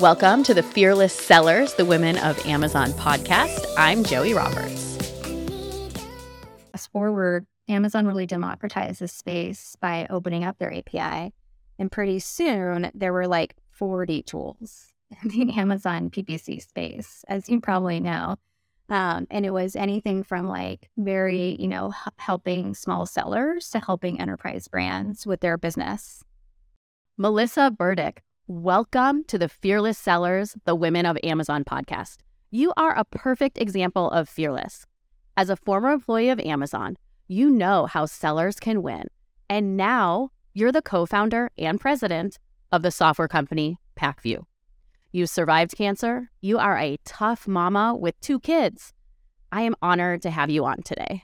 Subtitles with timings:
[0.00, 3.66] Welcome to the Fearless Sellers, the Women of Amazon podcast.
[3.76, 4.96] I'm Joie Roberts.
[6.72, 11.34] Fast forward, Amazon really democratized this space by opening up their API.
[11.78, 14.86] And pretty soon, there were like 40 tools
[15.22, 18.36] in the Amazon PPC space, as you probably know.
[18.88, 23.80] Um, and it was anything from like very, you know, h- helping small sellers to
[23.80, 26.24] helping enterprise brands with their business.
[27.18, 32.16] Melissa Burdick, welcome to the Fearless Sellers, the Women of Amazon podcast.
[32.50, 34.86] You are a perfect example of fearless.
[35.36, 36.96] As a former employee of Amazon,
[37.28, 39.04] you know how sellers can win.
[39.48, 42.40] And now you're the co founder and president
[42.72, 44.42] of the software company Pacvue.
[45.12, 46.28] You survived cancer.
[46.40, 48.92] You are a tough mama with two kids.
[49.52, 51.22] I am honored to have you on today.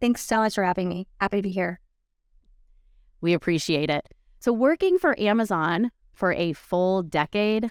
[0.00, 1.06] Thanks so much for having me.
[1.20, 1.80] Happy to be here.
[3.20, 4.08] We appreciate it.
[4.44, 7.70] So, working for Amazon for a full decade,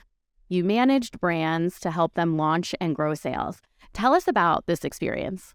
[0.50, 3.62] you managed brands to help them launch and grow sales.
[3.94, 5.54] Tell us about this experience.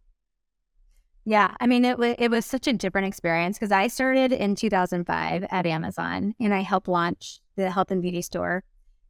[1.24, 4.54] Yeah, I mean, it, w- it was such a different experience because I started in
[4.54, 8.62] 2005 at Amazon and I helped launch the health and beauty store.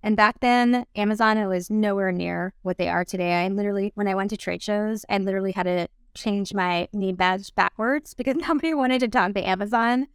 [0.03, 3.35] And back then, Amazon it was nowhere near what they are today.
[3.35, 7.17] I literally, when I went to trade shows, I literally had to change my name
[7.17, 10.07] badge backwards because nobody wanted to talk to Amazon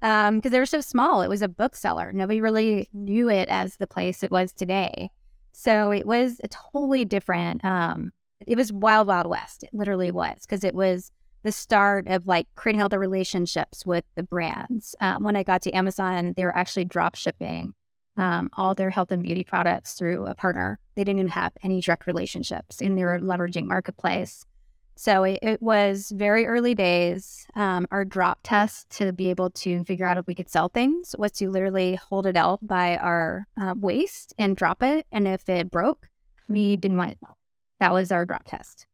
[0.00, 1.22] because um, they were so small.
[1.22, 2.12] It was a bookseller.
[2.12, 5.10] Nobody really knew it as the place it was today.
[5.52, 7.64] So it was a totally different.
[7.64, 8.12] Um,
[8.46, 9.62] it was wild, wild west.
[9.62, 11.10] It literally was because it was
[11.42, 14.94] the start of like creating all the relationships with the brands.
[15.00, 17.72] Um, when I got to Amazon, they were actually drop shipping
[18.16, 20.78] um, all their health and beauty products through a partner.
[20.94, 24.44] They didn't even have any direct relationships, and they were leveraging marketplace.
[24.96, 27.46] So it, it was very early days.
[27.54, 31.14] Um, our drop test to be able to figure out if we could sell things
[31.18, 35.06] was to literally hold it out by our uh, waist and drop it.
[35.12, 36.08] And if it broke,
[36.48, 37.18] we didn't want it.
[37.78, 38.86] That was our drop test.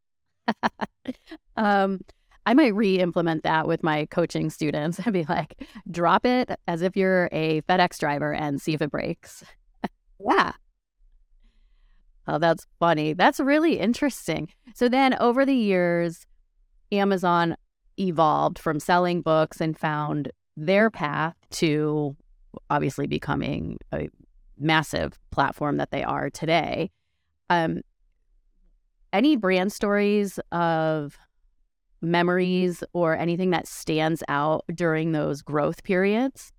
[1.56, 2.00] um,
[2.44, 5.00] I might re-implement that with my coaching students.
[5.06, 8.90] I'd be like, drop it as if you're a FedEx driver and see if it
[8.90, 9.44] breaks.
[10.28, 10.52] yeah.
[12.28, 13.14] Oh, that's funny.
[13.14, 14.48] That's really interesting.
[14.74, 16.26] So then over the years,
[16.92, 17.56] Amazon
[17.98, 22.16] evolved from selling books and found their path to
[22.70, 24.08] obviously becoming a
[24.58, 26.90] massive platform that they are today.
[27.50, 27.80] Um,
[29.12, 31.18] any brand stories of
[32.00, 36.52] memories or anything that stands out during those growth periods?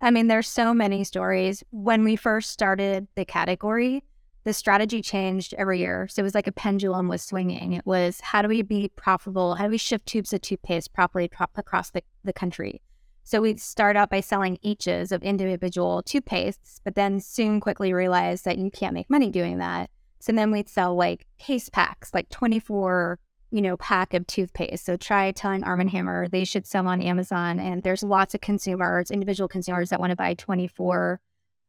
[0.00, 1.62] I mean, there's so many stories.
[1.70, 4.02] When we first started the category,
[4.44, 6.08] the strategy changed every year.
[6.08, 7.72] So it was like a pendulum was swinging.
[7.74, 9.54] It was how do we be profitable?
[9.54, 12.80] How do we shift tubes of toothpaste properly across the, the country?
[13.22, 18.44] So we'd start out by selling eaches of individual toothpastes, but then soon quickly realized
[18.44, 19.90] that you can't make money doing that.
[20.20, 23.18] So then we'd sell like case packs, like 24,
[23.50, 24.84] you know, pack of toothpaste.
[24.84, 27.60] So try telling Arm & Hammer they should sell on Amazon.
[27.60, 31.20] And there's lots of consumers, individual consumers that want to buy 24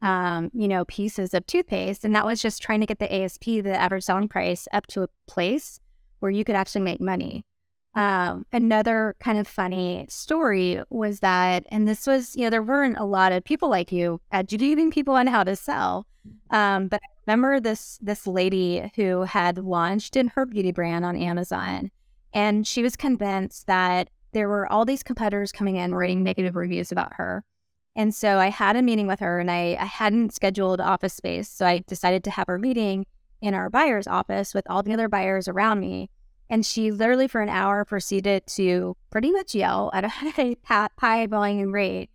[0.02, 2.04] um, you know, pieces of toothpaste.
[2.04, 5.04] And that was just trying to get the ASP, the average selling price, up to
[5.04, 5.80] a place
[6.20, 7.46] where you could actually make money.
[7.94, 12.98] Um, another kind of funny story was that, and this was, you know, there weren't
[12.98, 16.08] a lot of people like you educating people on how to sell.
[16.52, 21.18] Um, but I remember this this lady who had launched in her beauty brand on
[21.18, 21.92] Amazon,
[22.34, 26.92] and she was convinced that there were all these competitors coming in writing negative reviews
[26.92, 27.44] about her.
[27.96, 31.50] And so I had a meeting with her and I, I hadn't scheduled office space.
[31.50, 33.06] So I decided to have her meeting
[33.42, 36.10] in our buyer's office with all the other buyers around me.
[36.50, 40.58] And she literally for an hour proceeded to pretty much yell at a
[40.98, 42.10] high volume rate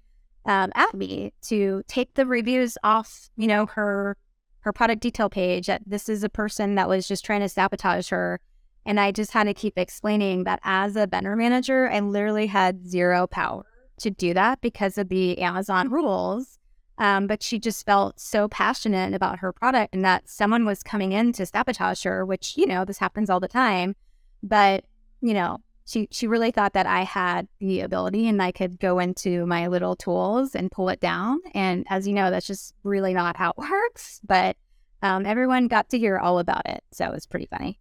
[0.45, 4.17] um, at me to take the reviews off, you know, her
[4.61, 5.67] her product detail page.
[5.67, 8.41] That this is a person that was just trying to sabotage her.
[8.85, 12.87] And I just had to keep explaining that as a vendor manager, I literally had
[12.87, 13.65] zero power
[13.99, 16.59] to do that because of the Amazon rules.
[16.99, 21.13] Um, but she just felt so passionate about her product and that someone was coming
[21.13, 23.95] in to sabotage her, which, you know, this happens all the time.
[24.43, 24.85] But,
[25.21, 28.99] you know, she, she really thought that I had the ability and I could go
[28.99, 31.41] into my little tools and pull it down.
[31.55, 34.21] And as you know, that's just really not how it works.
[34.27, 34.57] But
[35.03, 36.83] um, everyone got to hear all about it.
[36.93, 37.79] So it was pretty funny.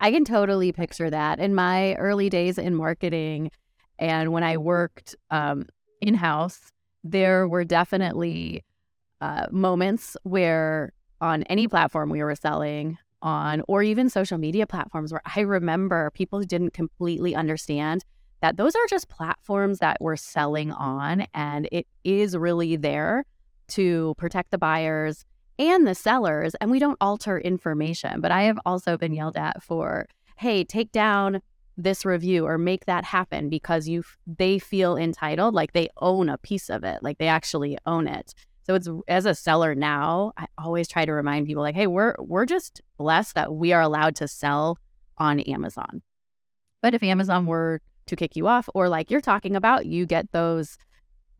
[0.00, 1.38] I can totally picture that.
[1.38, 3.50] In my early days in marketing,
[3.98, 5.66] and when I worked um,
[6.00, 6.72] in house,
[7.04, 8.64] there were definitely
[9.20, 15.12] uh, moments where on any platform we were selling on, or even social media platforms,
[15.12, 18.04] where I remember people didn't completely understand
[18.42, 23.24] that those are just platforms that we're selling on, and it is really there
[23.68, 25.24] to protect the buyers
[25.58, 28.20] and the sellers, and we don't alter information.
[28.20, 30.06] But I have also been yelled at for,
[30.36, 31.40] hey, take down
[31.76, 36.38] this review or make that happen because you they feel entitled, like they own a
[36.38, 38.34] piece of it, like they actually own it.
[38.64, 42.14] So it's as a seller now, I always try to remind people like, hey, we're
[42.18, 44.78] we're just blessed that we are allowed to sell
[45.18, 46.02] on Amazon.
[46.82, 50.32] But if Amazon were to kick you off, or like you're talking about, you get
[50.32, 50.78] those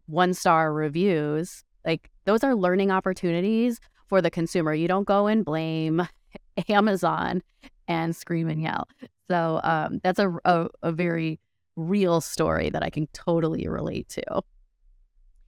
[0.07, 4.75] one star reviews, like those are learning opportunities for the consumer.
[4.75, 6.07] You don't go and blame
[6.69, 7.43] Amazon
[7.89, 8.89] and scream and yell.
[9.29, 11.41] So um, that's a, a, a very
[11.77, 14.43] real story that I can totally relate to.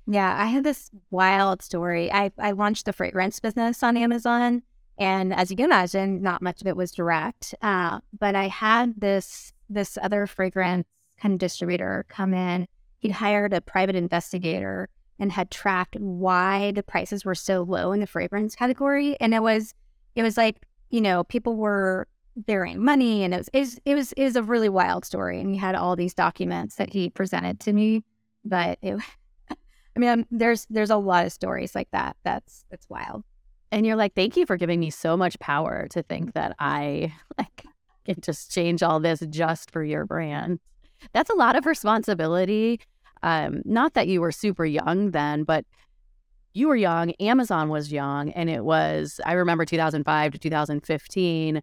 [0.06, 2.10] Yeah, I had this wild story.
[2.10, 4.62] I, I launched the fragrance business on Amazon.
[4.98, 7.54] And as you can imagine, not much of it was direct.
[7.62, 10.86] Uh, but I had this this other fragrance
[11.20, 12.66] kind of distributor come in.
[13.00, 14.88] He'd hired a private investigator
[15.18, 19.16] and had tracked why the prices were so low in the fragrance category.
[19.20, 19.74] And it was
[20.14, 22.08] it was like, you know, people were
[22.46, 25.40] burying money and it was, it was it was it was a really wild story.
[25.40, 28.04] And he had all these documents that he presented to me.
[28.44, 28.98] But it
[29.50, 32.16] I mean, there's there's a lot of stories like that.
[32.24, 33.24] That's that's wild.
[33.70, 37.12] And you're like, thank you for giving me so much power to think that I
[37.38, 37.64] like
[38.04, 40.60] can just change all this just for your brand.
[41.12, 42.80] That's a lot of responsibility.
[43.22, 45.64] Um, not that you were super young then, but
[46.54, 47.10] you were young.
[47.20, 49.20] Amazon was young, and it was.
[49.24, 51.62] I remember 2005 to 2015.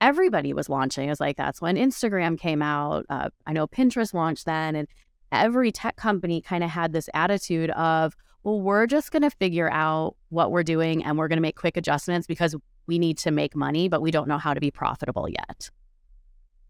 [0.00, 1.08] Everybody was launching.
[1.08, 3.04] It was like that's when Instagram came out.
[3.08, 4.88] Uh, I know Pinterest launched then, and
[5.32, 9.70] every tech company kind of had this attitude of, well, we're just going to figure
[9.70, 12.56] out what we're doing and we're going to make quick adjustments because
[12.86, 15.70] we need to make money, but we don't know how to be profitable yet.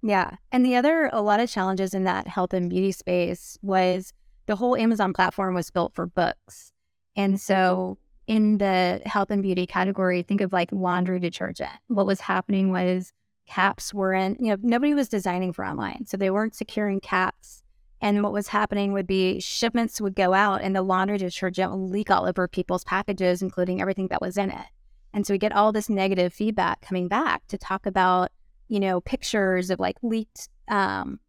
[0.03, 0.37] Yeah.
[0.51, 4.13] And the other, a lot of challenges in that health and beauty space was
[4.47, 6.73] the whole Amazon platform was built for books.
[7.17, 11.71] And so in the health and beauty category, think of like laundry detergent.
[11.89, 13.13] What was happening was
[13.51, 16.07] caps weren't, you know, nobody was designing for online.
[16.07, 17.63] So they weren't securing caps
[18.01, 21.91] and what was happening would be shipments would go out and the laundry detergent would
[21.91, 24.67] leak all over people's packages, including everything that was in it.
[25.13, 28.31] And so we get all this negative feedback coming back to talk about,
[28.69, 31.21] you know, pictures of like leaked um,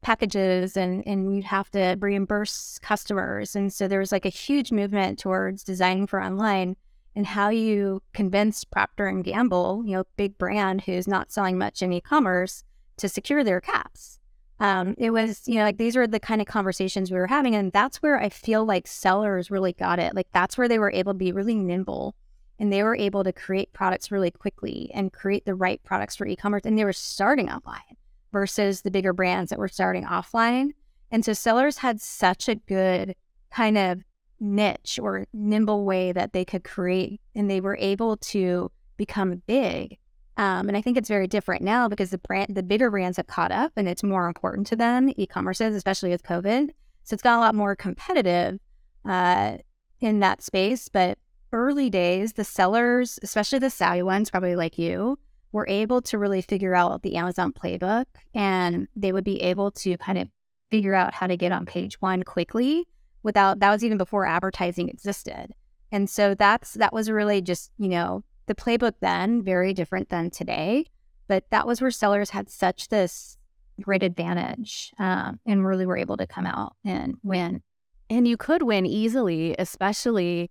[0.00, 3.54] packages and, and you'd have to reimburse customers.
[3.54, 6.76] And so there was like a huge movement towards designing for online
[7.18, 11.82] and how you convince Procter and Gamble, you know, big brand who's not selling much
[11.82, 12.64] in e-commerce
[12.96, 14.18] to secure their caps
[14.60, 17.54] um, it was, you know, like these were the kind of conversations we were having.
[17.54, 20.14] And that's where I feel like sellers really got it.
[20.14, 22.16] Like that's where they were able to be really nimble
[22.58, 26.26] and they were able to create products really quickly and create the right products for
[26.26, 26.62] e commerce.
[26.64, 27.96] And they were starting online
[28.32, 30.70] versus the bigger brands that were starting offline.
[31.12, 33.14] And so sellers had such a good
[33.52, 34.02] kind of
[34.40, 39.98] niche or nimble way that they could create and they were able to become big
[40.38, 43.26] um, and I think it's very different now because the brand, the bigger brands have
[43.26, 46.68] caught up and it's more important to them, e-commerce is, especially with COVID.
[47.02, 48.60] So it's got a lot more competitive
[49.04, 49.58] uh,
[50.00, 50.88] in that space.
[50.88, 51.18] But
[51.52, 55.18] early days, the sellers, especially the savvy ones, probably like you,
[55.50, 59.96] were able to really figure out the Amazon playbook and they would be able to
[59.96, 60.28] kind of
[60.70, 62.86] figure out how to get on page one quickly
[63.28, 65.52] without that was even before advertising existed.
[65.92, 70.30] And so that's that was really just, you know, the playbook then very different than
[70.30, 70.86] today,
[71.26, 73.36] but that was where sellers had such this
[73.82, 77.62] great advantage um, and really were able to come out and win.
[78.08, 80.50] And you could win easily, especially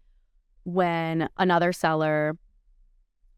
[0.63, 2.37] when another seller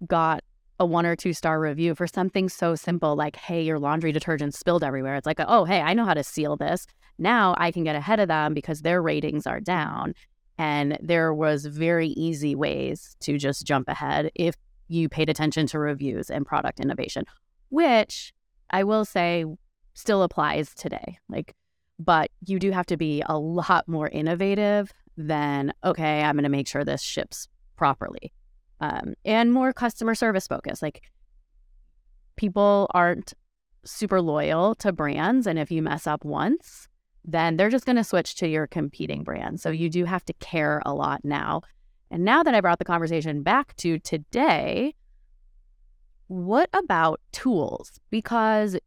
[0.06, 0.44] got
[0.80, 4.54] a one or two star review for something so simple like, hey, your laundry detergent
[4.54, 5.16] spilled everywhere.
[5.16, 6.88] It's like, oh, hey, I know how to seal this.
[7.18, 10.14] Now I can get ahead of them because their ratings are down.
[10.58, 14.56] And there was very easy ways to just jump ahead if
[14.88, 17.26] you paid attention to reviews and product innovation,
[17.70, 18.34] which
[18.70, 19.46] I will say
[19.94, 21.18] still applies today.
[21.30, 21.56] Like,
[21.98, 26.50] but you do have to be a lot more innovative than, okay, I'm going to
[26.50, 28.32] make sure this ships properly.
[28.82, 30.82] Um, and more customer service focus.
[30.82, 31.02] Like,
[32.38, 33.34] people aren't
[33.84, 35.48] super loyal to brands.
[35.48, 36.88] And if you mess up once,
[37.26, 39.60] then they're just going to switch to your competing brand.
[39.60, 41.62] So you do have to care a lot now.
[42.12, 44.96] And now that I brought the conversation back to today,
[46.28, 48.00] what about tools?
[48.10, 48.78] Because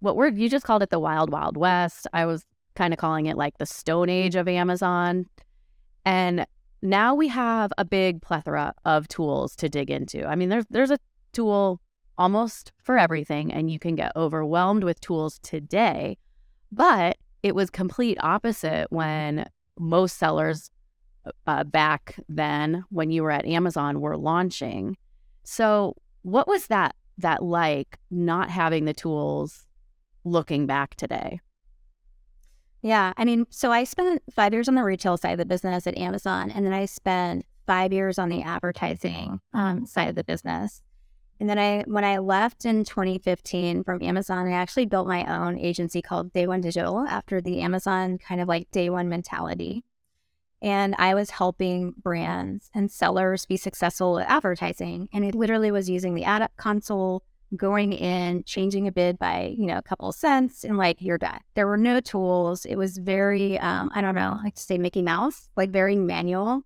[0.00, 2.06] what we're, you just called it the wild, wild west.
[2.12, 5.26] I was kind of calling it like the stone age of Amazon.
[6.04, 6.46] And
[6.84, 10.26] now we have a big plethora of tools to dig into.
[10.26, 10.98] I mean, there's, there's a
[11.32, 11.80] tool
[12.18, 16.18] almost for everything, and you can get overwhelmed with tools today.
[16.70, 19.46] But it was complete opposite when
[19.78, 20.70] most sellers
[21.46, 24.96] uh, back then when you were at Amazon were launching.
[25.42, 29.66] So, what was that that like not having the tools
[30.24, 31.40] looking back today?
[32.84, 35.86] Yeah, I mean, so I spent five years on the retail side of the business
[35.86, 40.22] at Amazon, and then I spent five years on the advertising um, side of the
[40.22, 40.82] business.
[41.40, 45.58] And then I, when I left in 2015 from Amazon, I actually built my own
[45.58, 49.82] agency called Day One Digital after the Amazon kind of like day one mentality.
[50.60, 55.08] And I was helping brands and sellers be successful at advertising.
[55.10, 57.22] And it literally was using the ad console,
[57.56, 61.18] going in, changing a bid by, you know, a couple of cents, and like you're
[61.18, 61.40] done.
[61.54, 62.64] There were no tools.
[62.64, 66.62] It was very, um, I don't know, like to say Mickey Mouse, like very manual.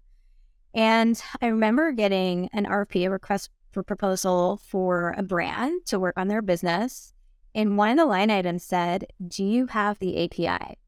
[0.75, 6.15] And I remember getting an RFP, a request for proposal for a brand to work
[6.17, 7.13] on their business.
[7.55, 10.79] And one of the line items said, Do you have the API?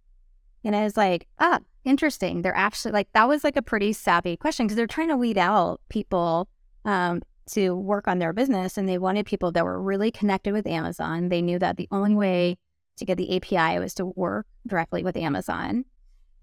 [0.65, 2.43] And I was like, ah, interesting.
[2.43, 5.39] They're actually like, that was like a pretty savvy question because they're trying to weed
[5.39, 6.49] out people
[6.85, 8.77] um, to work on their business.
[8.77, 11.29] And they wanted people that were really connected with Amazon.
[11.29, 12.59] They knew that the only way
[12.97, 15.85] to get the API was to work directly with Amazon.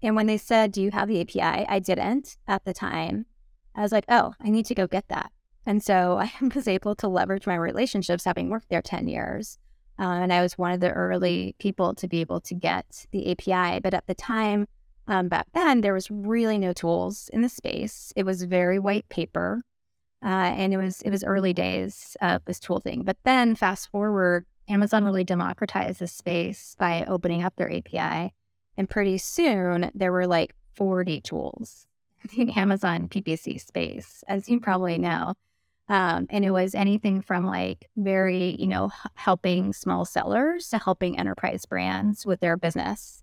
[0.02, 1.66] And when they said, Do you have the API?
[1.68, 3.26] I didn't at the time.
[3.74, 5.30] I was like, Oh, I need to go get that.
[5.66, 9.58] And so I was able to leverage my relationships having worked there 10 years
[9.98, 13.32] uh, and I was one of the early people to be able to get the
[13.32, 13.80] API.
[13.80, 14.68] But at the time,
[15.08, 18.12] um, back then, there was really no tools in the space.
[18.14, 19.62] It was very white paper,
[20.22, 23.02] uh, and it was it was early days of this tool thing.
[23.02, 28.32] But then, fast forward, Amazon really democratized this space by opening up their API,
[28.76, 31.86] and pretty soon there were like 40 tools
[32.36, 35.34] in Amazon PPC space, as you probably know.
[35.90, 41.18] Um, and it was anything from like very, you know, helping small sellers to helping
[41.18, 43.22] enterprise brands with their business.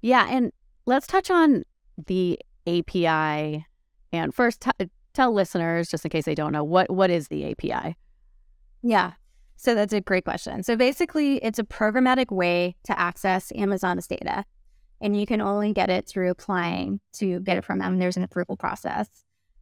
[0.00, 0.26] Yeah.
[0.28, 0.52] And
[0.86, 1.64] let's touch on
[2.06, 3.66] the API.
[4.14, 7.50] And first, t- tell listeners, just in case they don't know, what what is the
[7.50, 7.96] API?
[8.82, 9.12] Yeah.
[9.56, 10.62] So that's a great question.
[10.62, 14.44] So basically, it's a programmatic way to access Amazon's data.
[15.00, 17.98] And you can only get it through applying to get it from them.
[17.98, 19.08] There's an approval process.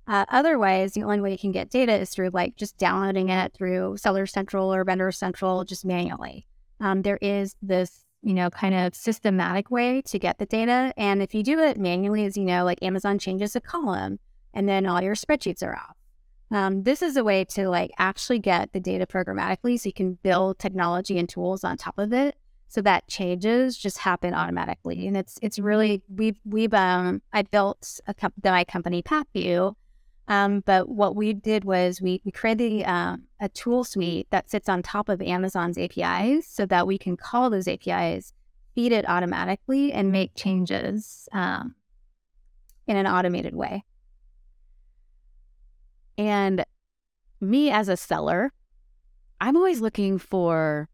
[0.07, 3.53] Uh, otherwise, the only way you can get data is through like just downloading it
[3.55, 6.47] through Seller Central or Vendor Central just manually.
[6.81, 10.93] Um, there is this, you know, kind of systematic way to get the data.
[10.97, 14.19] And if you do it manually, as you know, like Amazon changes a column
[14.55, 15.97] and then all your spreadsheets are off.
[16.51, 20.19] Um, this is a way to like actually get the data programmatically so you can
[20.23, 22.37] build technology and tools on top of it
[22.69, 28.01] so that changes just happen automatically and it's it's really we've we've um i built
[28.07, 29.75] a comp- my company Pacvue
[30.29, 34.69] um, but what we did was we, we created uh, a tool suite that sits
[34.69, 38.33] on top of Amazon's APIs so that we can call those APIs,
[38.75, 41.75] feed it automatically, and make changes um,
[42.87, 43.85] in an automated way.
[46.19, 46.65] And
[47.41, 48.53] me as a seller,
[49.41, 50.89] I'm always looking for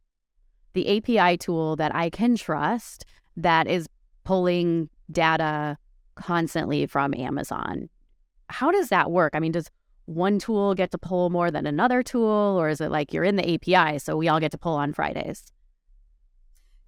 [0.73, 3.05] the API tool that I can trust
[3.37, 3.89] that is
[4.25, 5.77] pulling data
[6.17, 7.89] constantly from Amazon
[8.49, 9.35] how does that work?
[9.35, 9.71] I mean, does
[10.07, 13.37] one tool get to pull more than another tool, or is it like you're in
[13.37, 15.53] the API, so we all get to pull on Fridays?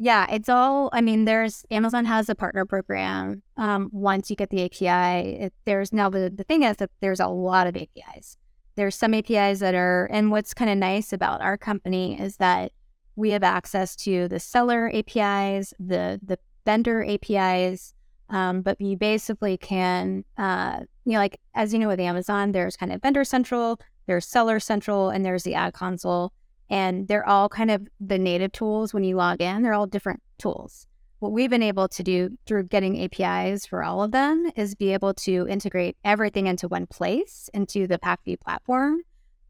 [0.03, 0.89] Yeah, it's all.
[0.95, 3.43] I mean, there's Amazon has a partner program.
[3.59, 7.21] Um, once you get the API, it, there's now the the thing is that there's
[7.21, 8.39] a lot of APIs.
[8.77, 12.73] There's some APIs that are, and what's kind of nice about our company is that
[13.15, 17.93] we have access to the seller APIs, the the vendor APIs,
[18.31, 22.75] um, but you basically can, uh, you know, like as you know with Amazon, there's
[22.75, 26.33] kind of vendor central, there's seller central, and there's the ad console.
[26.71, 30.23] And they're all kind of the native tools when you log in, they're all different
[30.39, 30.87] tools.
[31.19, 34.95] What we've been able to do through getting APIs for all of them is be
[34.95, 39.03] able to integrate everything into one place, into the Pacvue platform,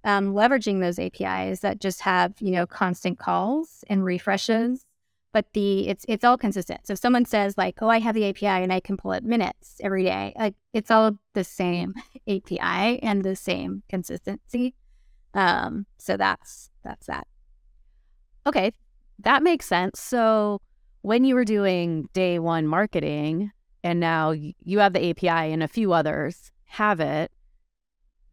[0.02, 4.84] um, leveraging those APIs that just have, you know, constant calls and refreshes
[5.32, 6.86] but the it's it's all consistent.
[6.86, 9.24] So if someone says like, "Oh, I have the API and I can pull it
[9.24, 11.94] minutes every day," like it's all the same
[12.28, 14.74] API and the same consistency.
[15.34, 17.26] Um, so that's that's that.
[18.46, 18.72] Okay,
[19.20, 20.00] that makes sense.
[20.00, 20.60] So
[21.02, 25.68] when you were doing day one marketing, and now you have the API and a
[25.68, 27.30] few others have it,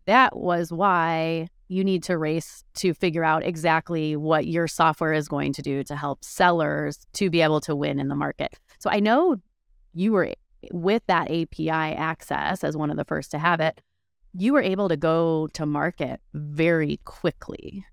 [0.06, 5.28] that was why you need to race to figure out exactly what your software is
[5.28, 8.58] going to do to help sellers to be able to win in the market.
[8.80, 9.38] So I know
[9.94, 10.34] you were
[10.72, 13.82] with that API access as one of the first to have it,
[14.34, 17.86] you were able to go to market very quickly.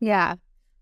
[0.00, 0.36] Yeah.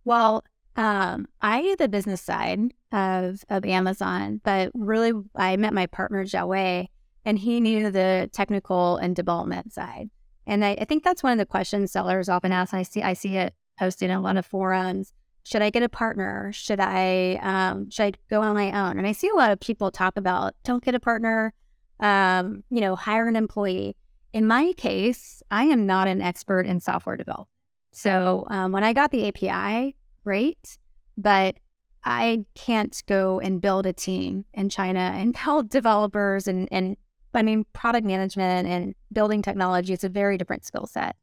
[0.04, 0.44] Well,
[0.76, 6.88] Um, I the business side of of Amazon, but really, I met my partner Xiao
[7.24, 10.10] and he knew the technical and development side.
[10.46, 12.74] And I, I think that's one of the questions sellers often ask.
[12.74, 15.12] I see I see it posted in a lot of forums.
[15.44, 16.50] Should I get a partner?
[16.52, 18.98] Should I um, should I go on my own?
[18.98, 21.54] And I see a lot of people talk about don't get a partner.
[22.00, 23.96] Um, you know, hire an employee.
[24.32, 27.48] In my case, I am not an expert in software development.
[27.94, 30.78] So um, when I got the API, great,
[31.16, 31.54] but
[32.02, 36.96] I can't go and build a team in China and help developers and, and
[37.32, 41.16] I mean, product management and building technology, it's a very different skill set.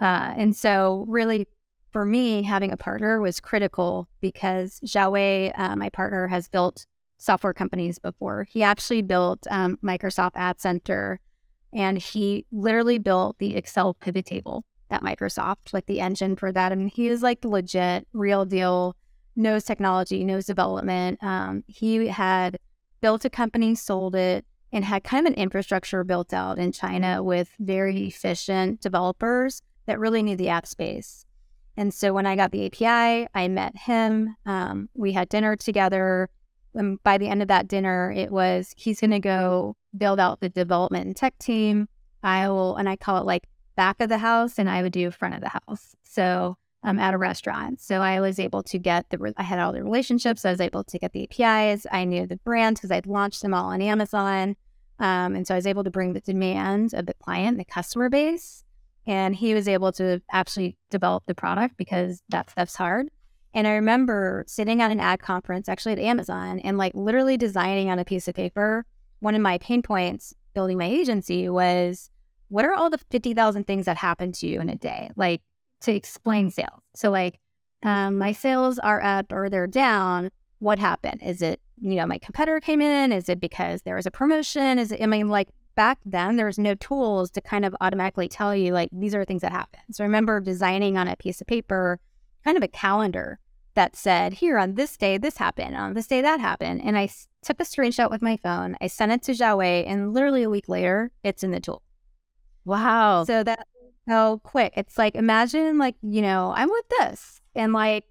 [0.00, 1.46] Uh, and so, really,
[1.90, 6.86] for me, having a partner was critical because Xiao uh, my partner, has built
[7.18, 8.44] software companies before.
[8.50, 11.20] He actually built um, Microsoft Ad Center
[11.72, 16.72] and he literally built the Excel pivot table at Microsoft, like the engine for that.
[16.72, 18.96] I mean, he is like legit, real deal,
[19.36, 21.22] knows technology, knows development.
[21.22, 22.58] Um, he had
[23.00, 27.22] built a company, sold it, and had kind of an infrastructure built out in China
[27.22, 31.26] with very efficient developers that really knew the app space.
[31.76, 34.36] And so when I got the API, I met him.
[34.46, 36.28] Um, we had dinner together.
[36.74, 40.40] And by the end of that dinner, it was he's going to go build out
[40.40, 41.88] the development and tech team.
[42.22, 43.44] I will, and I call it like
[43.76, 45.94] back of the house, and I would do front of the house.
[46.02, 47.80] So um, at a restaurant.
[47.80, 50.44] So I was able to get the, I had all the relationships.
[50.44, 51.86] I was able to get the APIs.
[51.90, 54.56] I knew the brands because I'd launched them all on Amazon.
[54.98, 58.08] Um, and so I was able to bring the demand of the client, the customer
[58.08, 58.64] base,
[59.06, 63.08] and he was able to actually develop the product because that stuff's hard.
[63.54, 67.90] And I remember sitting at an ad conference, actually at Amazon, and like literally designing
[67.90, 68.86] on a piece of paper.
[69.20, 72.10] One of my pain points building my agency was
[72.52, 75.10] what are all the 50,000 things that happen to you in a day?
[75.16, 75.40] Like
[75.80, 76.82] to explain sales.
[76.94, 77.40] So, like,
[77.82, 80.30] um, my sales are up or they're down.
[80.58, 81.22] What happened?
[81.22, 83.10] Is it, you know, my competitor came in?
[83.10, 84.78] Is it because there was a promotion?
[84.78, 88.28] Is it, I mean, like, back then there was no tools to kind of automatically
[88.28, 89.80] tell you like these are things that happen.
[89.90, 91.98] So I remember designing on a piece of paper
[92.44, 93.38] kind of a calendar
[93.74, 96.82] that said, here on this day this happened, on this day that happened.
[96.84, 98.76] And I s- took a screenshot with my phone.
[98.82, 101.82] I sent it to Xiao and literally a week later, it's in the tool.
[102.64, 103.24] Wow.
[103.24, 103.66] So that
[104.08, 104.72] so quick.
[104.76, 108.04] It's like imagine like, you know, I'm with this and like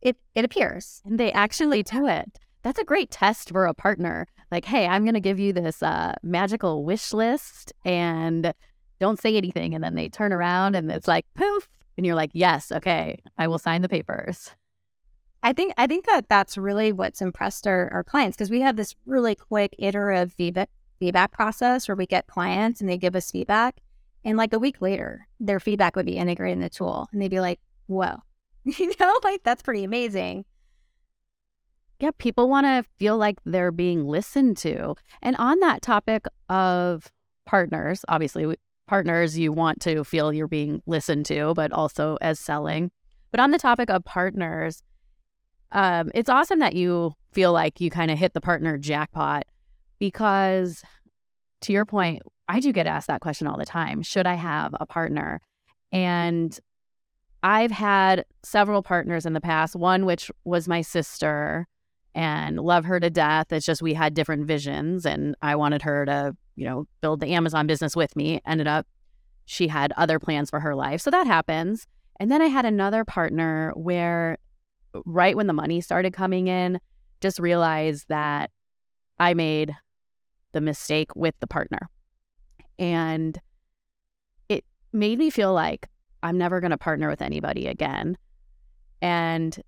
[0.00, 1.02] it it appears.
[1.04, 2.38] And they actually do it.
[2.62, 5.82] That's a great test for a partner like, hey, I'm going to give you this
[5.82, 8.52] uh, magical wish list and
[8.98, 9.74] don't say anything.
[9.74, 11.68] And then they turn around and it's like, poof.
[11.96, 14.52] And you're like, yes, okay, I will sign the papers.
[15.42, 18.76] I think I think that that's really what's impressed our, our clients because we have
[18.76, 20.68] this really quick iterative feedback
[20.98, 23.80] feedback process where we get clients and they give us feedback,
[24.24, 27.30] and like a week later, their feedback would be integrated in the tool, and they'd
[27.30, 28.16] be like, "Whoa,
[28.64, 30.44] you know, like that's pretty amazing."
[32.00, 34.94] yeah, people want to feel like they're being listened to.
[35.22, 37.10] And on that topic of
[37.44, 38.56] partners, obviously,
[38.86, 42.90] partners, you want to feel you're being listened to, but also as selling.
[43.30, 44.82] But on the topic of partners,
[45.72, 49.44] um, it's awesome that you feel like you kind of hit the partner jackpot
[49.98, 50.82] because,
[51.62, 54.74] to your point, I do get asked that question all the time Should I have
[54.78, 55.40] a partner?
[55.92, 56.58] And
[57.42, 61.66] I've had several partners in the past, one which was my sister
[62.14, 63.52] and love her to death.
[63.52, 67.28] It's just we had different visions and I wanted her to, you know, build the
[67.28, 68.40] Amazon business with me.
[68.44, 68.86] Ended up
[69.44, 71.00] she had other plans for her life.
[71.00, 71.86] So that happens.
[72.20, 74.36] And then I had another partner where
[75.06, 76.80] right when the money started coming in,
[77.20, 78.50] just realized that
[79.18, 79.74] I made
[80.52, 81.88] the mistake with the partner.
[82.78, 83.38] And
[84.48, 85.88] it made me feel like
[86.22, 88.16] I'm never going to partner with anybody again.
[89.00, 89.60] And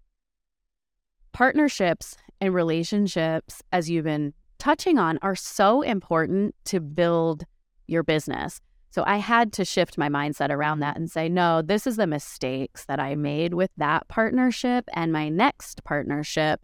[1.32, 7.44] partnerships and relationships, as you've been touching on, are so important to build
[7.86, 8.60] your business.
[8.92, 12.08] So I had to shift my mindset around that and say, no, this is the
[12.08, 14.84] mistakes that I made with that partnership.
[14.92, 16.60] And my next partnership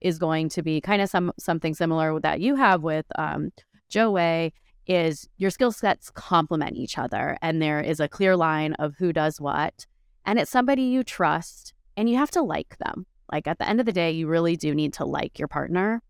[0.00, 3.50] is going to be kind of some something similar that you have with um,
[3.90, 4.52] Xiaowei
[4.86, 9.12] is your skill sets complement each other and there is a clear line of who
[9.12, 9.86] does what
[10.24, 13.80] and it's somebody you trust and you have to like them like at the end
[13.80, 16.02] of the day, you really do need to like your partner.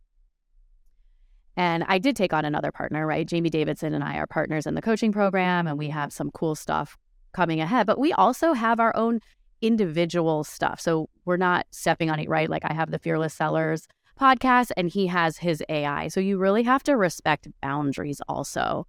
[1.57, 3.27] And I did take on another partner, right?
[3.27, 6.55] Jamie Davidson and I are partners in the coaching program, and we have some cool
[6.55, 6.99] stuff
[7.33, 7.87] coming ahead.
[7.87, 9.21] But we also have our own
[9.61, 10.81] individual stuff.
[10.81, 12.49] So we're not stepping on it, right?
[12.49, 13.87] Like I have the Fearless Sellers
[14.19, 16.09] podcast, and he has his AI.
[16.09, 18.87] So you really have to respect boundaries also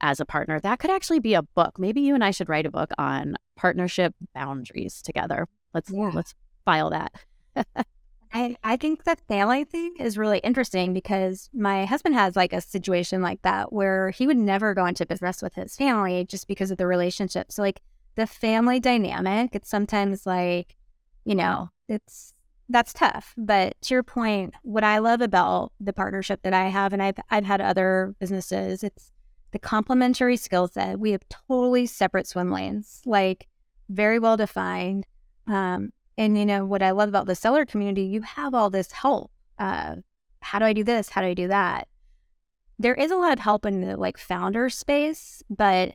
[0.00, 0.58] as a partner.
[0.60, 1.78] That could actually be a book.
[1.78, 5.46] Maybe you and I should write a book on partnership boundaries together.
[5.74, 6.10] Let's yeah.
[6.14, 7.12] let's file that.
[8.32, 12.60] I, I think the family thing is really interesting because my husband has like a
[12.60, 16.70] situation like that where he would never go into business with his family just because
[16.70, 17.50] of the relationship.
[17.50, 17.80] So like
[18.16, 20.76] the family dynamic, it's sometimes like,
[21.24, 22.34] you know, it's
[22.68, 23.34] that's tough.
[23.36, 27.18] But to your point, what I love about the partnership that I have, and I've
[27.30, 29.12] I've had other businesses, it's
[29.52, 30.98] the complementary skill set.
[30.98, 33.48] We have totally separate swim lanes, like
[33.88, 35.06] very well defined.
[35.46, 38.92] Um, and you know what I love about the seller community, you have all this
[38.92, 39.30] help.
[39.58, 39.96] Uh,
[40.40, 41.08] how do I do this?
[41.08, 41.88] How do I do that?
[42.78, 45.94] There is a lot of help in the like founder space, but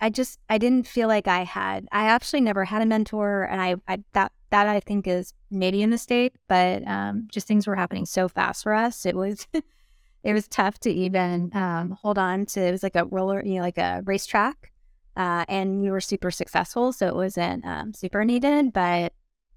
[0.00, 1.86] I just I didn't feel like I had.
[1.92, 5.82] I actually never had a mentor, and I, I that that I think is maybe
[5.82, 9.04] in the state, but um, just things were happening so fast for us.
[9.04, 9.46] It was
[10.24, 12.60] it was tough to even um, hold on to.
[12.60, 14.72] It was like a roller, you know, like a racetrack,
[15.16, 19.12] uh, and we were super successful, so it wasn't um, super needed, but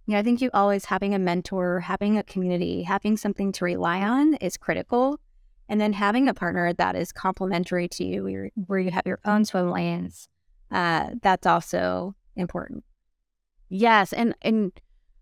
[0.06, 3.66] you know, I think you always having a mentor, having a community, having something to
[3.66, 5.20] rely on is critical.
[5.70, 9.20] And then having a partner that is complementary to you, where, where you have your
[9.24, 10.28] own swim lanes,
[10.74, 12.84] uh, that's also important.
[13.70, 14.72] Yes, and and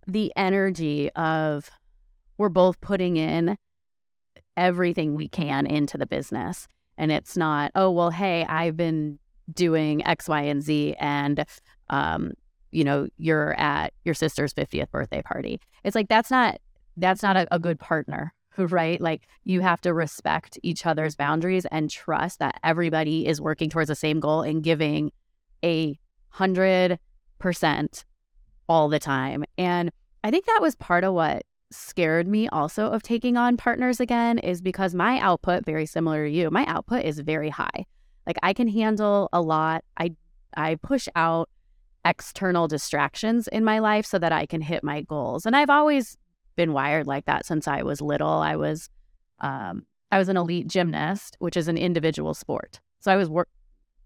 [0.07, 1.69] the energy of
[2.37, 3.57] we're both putting in
[4.57, 9.19] everything we can into the business, and it's not oh well, hey, I've been
[9.53, 11.45] doing X, Y, and Z, and
[11.89, 12.31] um,
[12.71, 15.59] you know, you're at your sister's 50th birthday party.
[15.83, 16.59] It's like that's not
[16.97, 18.99] that's not a, a good partner, right?
[18.99, 23.89] Like you have to respect each other's boundaries and trust that everybody is working towards
[23.89, 25.11] the same goal and giving
[25.63, 26.99] a hundred
[27.39, 28.05] percent
[28.69, 29.43] all the time.
[29.57, 29.91] And
[30.23, 34.37] I think that was part of what scared me also of taking on partners again
[34.37, 37.85] is because my output, very similar to you, my output is very high.
[38.27, 39.83] Like I can handle a lot.
[39.97, 40.15] I
[40.55, 41.49] I push out
[42.03, 45.45] external distractions in my life so that I can hit my goals.
[45.45, 46.17] And I've always
[46.55, 48.29] been wired like that since I was little.
[48.29, 48.89] I was
[49.39, 52.79] um, I was an elite gymnast, which is an individual sport.
[52.99, 53.47] So I was wor-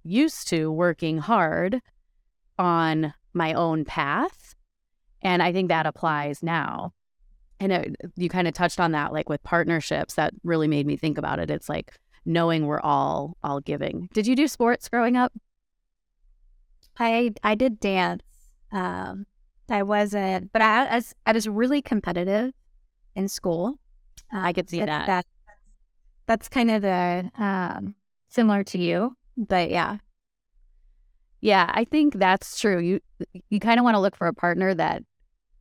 [0.05, 1.81] used to working hard
[2.57, 4.55] on my own path,
[5.21, 6.93] and I think that applies now.
[7.59, 10.97] And it, you kind of touched on that, like with partnerships, that really made me
[10.97, 11.49] think about it.
[11.49, 11.93] It's like
[12.25, 14.09] knowing we're all all giving.
[14.13, 15.33] Did you do sports growing up?
[16.97, 18.23] I I did dance.
[18.71, 19.25] Um,
[19.69, 22.53] I wasn't, but I, I was I was really competitive
[23.15, 23.79] in school.
[24.33, 24.85] Uh, I could see that.
[24.85, 25.07] that.
[25.07, 25.25] that.
[26.27, 27.95] That's kind of the um,
[28.29, 29.97] similar to you, but yeah,
[31.41, 31.69] yeah.
[31.73, 32.79] I think that's true.
[32.79, 32.99] You
[33.49, 35.03] you kind of want to look for a partner that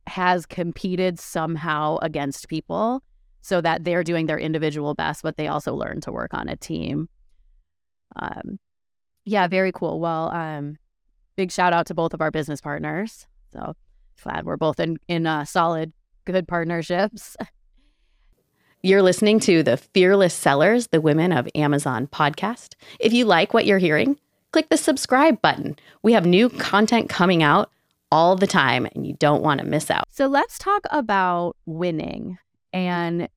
[0.07, 3.03] has competed somehow against people,
[3.41, 6.55] so that they're doing their individual best, but they also learn to work on a
[6.55, 7.09] team.
[8.15, 8.59] Um,
[9.25, 9.99] yeah, very cool.
[9.99, 10.77] Well, um,
[11.35, 13.27] big shout out to both of our business partners.
[13.51, 13.75] So
[14.23, 15.93] glad we're both in in uh, solid,
[16.25, 17.35] good partnerships.
[18.85, 22.75] You're listening to the Fearless Sellers, the Women of Amazon podcast.
[22.99, 24.19] If you like what you're hearing,
[24.51, 25.75] click the subscribe button.
[26.03, 27.71] We have new content coming out
[28.11, 30.03] all the time and you don't want to miss out.
[30.11, 32.37] So let's talk about winning.
[32.73, 33.27] And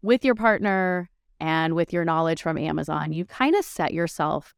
[0.00, 4.54] with your partner and with your knowledge from Amazon, you kind of set yourself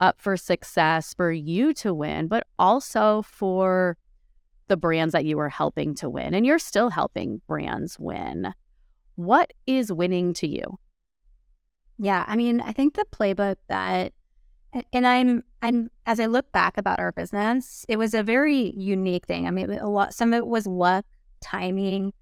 [0.00, 3.96] up for success for you to win, but also for
[4.66, 6.34] the brands that you were helping to win.
[6.34, 8.52] And you're still helping brands win.
[9.18, 10.78] What is winning to you?
[11.98, 14.12] Yeah, I mean, I think the playbook that
[14.92, 19.26] and I'm I'm as I look back about our business, it was a very unique
[19.26, 19.48] thing.
[19.48, 21.04] I mean, a lot some of it was luck,
[21.40, 22.12] timing,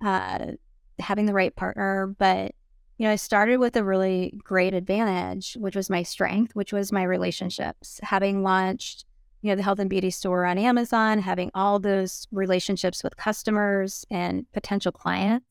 [0.00, 0.52] uh,
[1.00, 2.52] having the right partner, but
[2.98, 6.92] you know, I started with a really great advantage, which was my strength, which was
[6.92, 7.98] my relationships.
[8.04, 9.06] Having launched,
[9.42, 14.06] you know, the health and beauty store on Amazon, having all those relationships with customers
[14.08, 15.44] and potential clients,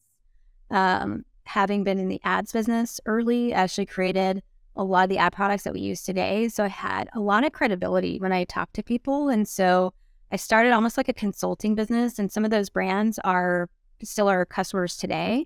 [0.74, 4.44] um, having been in the ads business early, actually created
[4.76, 6.50] a lot of the ad products that we use today.
[6.50, 9.30] So I had a lot of credibility when I talked to people.
[9.30, 9.94] And so
[10.32, 13.70] I started almost like a consulting business, and some of those brands are
[14.04, 15.46] still our customers today.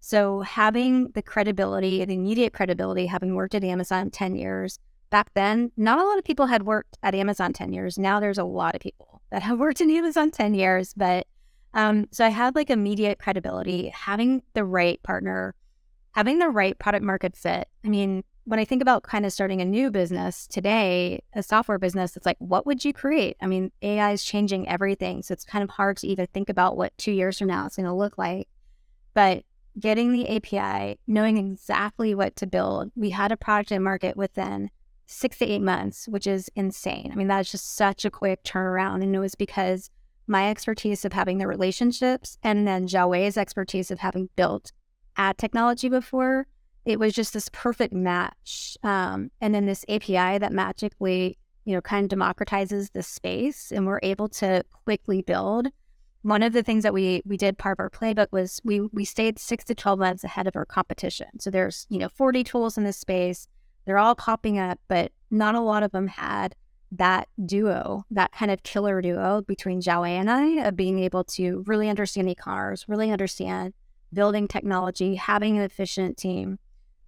[0.00, 4.78] So having the credibility, the immediate credibility, having worked at Amazon 10 years,
[5.10, 7.98] back then, not a lot of people had worked at Amazon 10 years.
[7.98, 10.94] Now there's a lot of people that have worked in Amazon 10 years.
[10.96, 11.26] But
[11.74, 15.54] um, so I had like immediate credibility, having the right partner,
[16.12, 17.68] having the right product market fit.
[17.84, 21.78] I mean, when I think about kind of starting a new business today, a software
[21.78, 23.36] business, it's like, what would you create?
[23.40, 25.22] I mean, AI is changing everything.
[25.22, 27.76] So it's kind of hard to even think about what two years from now it's
[27.76, 28.48] going to look like.
[29.14, 29.44] But
[29.78, 32.90] getting the API, knowing exactly what to build.
[32.94, 34.70] We had a product in market within
[35.06, 37.10] six to eight months, which is insane.
[37.12, 39.02] I mean, that's just such a quick turnaround.
[39.02, 39.90] And it was because
[40.26, 44.72] my expertise of having the relationships and then Xiaowei's expertise of having built
[45.16, 46.46] ad technology before.
[46.84, 48.76] It was just this perfect match.
[48.82, 53.86] Um, and then this API that magically, you know, kind of democratizes the space and
[53.86, 55.68] we're able to quickly build.
[56.22, 59.04] One of the things that we we did part of our playbook was we we
[59.04, 61.40] stayed six to twelve months ahead of our competition.
[61.40, 63.48] So there's you know 40 tools in this space.
[63.84, 66.54] They're all popping up, but not a lot of them had
[66.92, 71.64] that duo, that kind of killer duo between Xiaowei and I of being able to
[71.66, 73.72] really understand e-commerce, really understand
[74.12, 76.58] building technology, having an efficient team.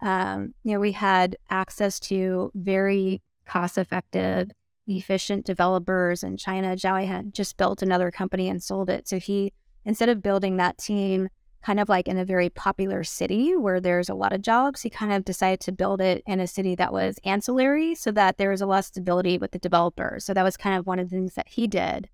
[0.01, 4.51] Um, you know, we had access to very cost-effective,
[4.87, 6.77] efficient developers in China.
[6.77, 9.07] Xiaowei had just built another company and sold it.
[9.07, 9.53] So he,
[9.85, 11.29] instead of building that team
[11.64, 14.83] kind of like in a very popular city where there's a lot of jobs.
[14.83, 18.37] He kind of decided to build it in a city that was ancillary so that
[18.37, 20.24] there was a lot of stability with the developers.
[20.24, 22.11] So that was kind of one of the things that he did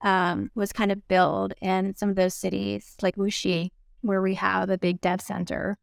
[0.00, 4.70] um, was kind of build in some of those cities like Wuxi, where we have
[4.70, 5.76] a big dev center.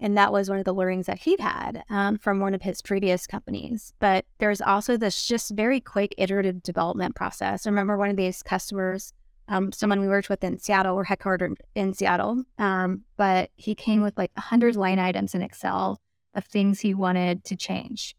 [0.00, 2.82] And that was one of the learnings that he'd had um, from one of his
[2.82, 3.92] previous companies.
[4.00, 7.66] But there's also this just very quick iterative development process.
[7.66, 9.12] I remember one of these customers
[9.50, 10.96] um, someone we worked with in Seattle.
[10.96, 16.00] We're headquartered in Seattle, um, but he came with like 100 line items in Excel
[16.34, 18.14] of things he wanted to change.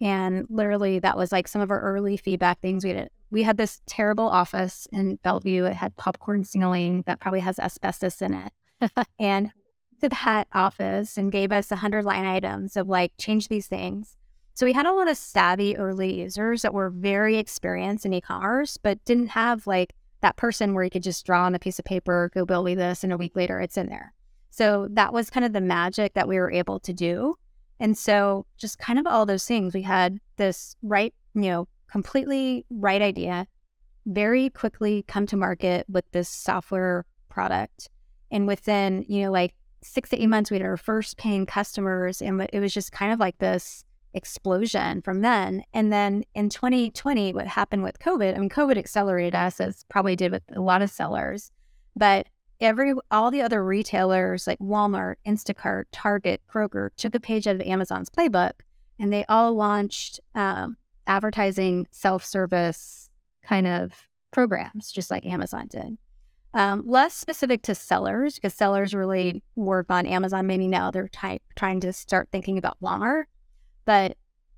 [0.00, 3.08] And literally, that was like some of our early feedback things we did.
[3.30, 5.64] We had this terrible office in Bellevue.
[5.64, 8.52] It had popcorn ceiling that probably has asbestos in it.
[9.18, 9.50] and
[10.02, 14.16] to that office and gave us 100 line items of like, change these things.
[14.52, 18.20] So we had a lot of savvy early users that were very experienced in e
[18.20, 21.78] commerce, but didn't have like that person where you could just draw on a piece
[21.78, 24.14] of paper, go build me this, and a week later it's in there.
[24.48, 27.34] So that was kind of the magic that we were able to do.
[27.78, 32.64] And so just kind of all those things, we had this right, you know, completely
[32.70, 33.46] right idea,
[34.06, 37.90] very quickly come to market with this software product.
[38.30, 42.22] And within, you know, like six to eight months, we had our first paying customers.
[42.22, 43.84] And it was just kind of like this
[44.14, 45.64] explosion from then.
[45.72, 50.16] And then in 2020, what happened with COVID, I mean, COVID accelerated us as probably
[50.16, 51.50] did with a lot of sellers,
[51.96, 52.26] but
[52.60, 57.60] every all the other retailers like Walmart, Instacart, Target, Kroger took a page out of
[57.62, 58.52] Amazon's playbook
[58.98, 63.10] and they all launched um, advertising self-service
[63.42, 65.98] kind of programs, just like Amazon did.
[66.54, 70.46] Um, less specific to sellers because sellers really work on Amazon.
[70.46, 73.24] Maybe now they're ty- trying to start thinking about Walmart.
[73.84, 74.16] But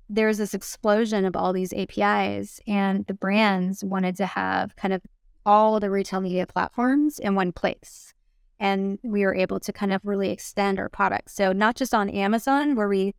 [0.09, 5.01] there's this explosion of all these APIs, and the brands wanted to have kind of
[5.45, 8.13] all the retail media platforms in one place.
[8.59, 11.33] And we were able to kind of really extend our products.
[11.33, 13.13] So, not just on Amazon, where we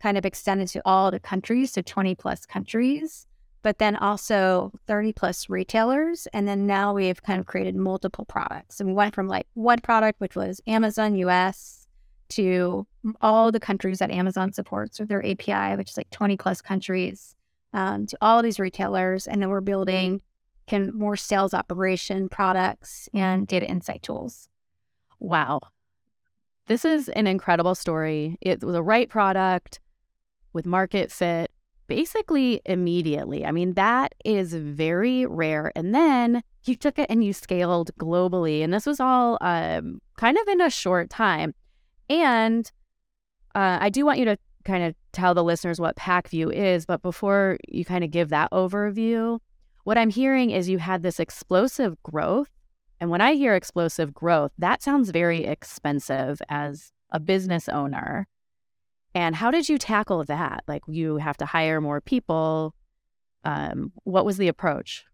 [0.00, 3.26] kind of extended to all the countries, so 20 plus countries,
[3.62, 6.28] but then also 30 plus retailers.
[6.32, 8.78] And then now we've kind of created multiple products.
[8.78, 11.83] And we went from like one product, which was Amazon US,
[12.30, 12.86] to
[13.20, 17.34] all the countries that Amazon supports with their API, which is like 20 plus countries,
[17.72, 19.26] um, to all these retailers.
[19.26, 20.20] And then we're building
[20.66, 24.48] can more sales operation products and data insight tools.
[25.20, 25.60] Wow.
[26.66, 28.38] This is an incredible story.
[28.40, 29.80] It was a right product
[30.54, 31.50] with market fit
[31.86, 33.44] basically immediately.
[33.44, 35.72] I mean, that is very rare.
[35.76, 38.62] And then you took it and you scaled globally.
[38.62, 41.54] And this was all um, kind of in a short time.
[42.08, 42.70] And
[43.54, 47.02] uh, I do want you to kind of tell the listeners what Pacvue is, but
[47.02, 49.38] before you kind of give that overview,
[49.84, 52.50] what I'm hearing is you had this explosive growth.
[53.00, 58.26] And when I hear explosive growth, that sounds very expensive as a business owner.
[59.14, 60.64] And how did you tackle that?
[60.66, 62.74] Like you have to hire more people.
[63.44, 65.04] Um, what was the approach?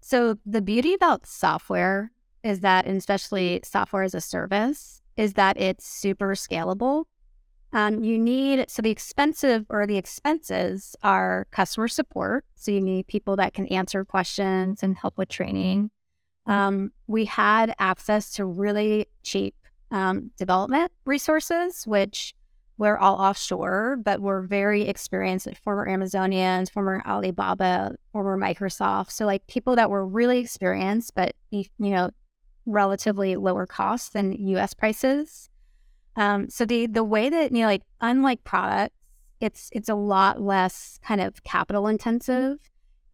[0.00, 2.10] So the beauty about software
[2.42, 7.04] is that, and especially software as a service, is that it's super scalable.
[7.72, 12.46] Um, you need, so the expensive or the expenses are customer support.
[12.54, 15.90] So you need people that can answer questions and help with training.
[16.46, 19.54] Um, we had access to really cheap
[19.90, 22.32] um, development resources, which
[22.78, 29.10] we're all offshore, but we're very experienced, like former Amazonians, former Alibaba, former Microsoft.
[29.10, 32.10] So like people that were really experienced, but you know
[32.68, 35.48] relatively lower cost than US prices.
[36.16, 38.94] Um, so the the way that you know, like unlike products,
[39.40, 42.58] it's it's a lot less kind of capital intensive.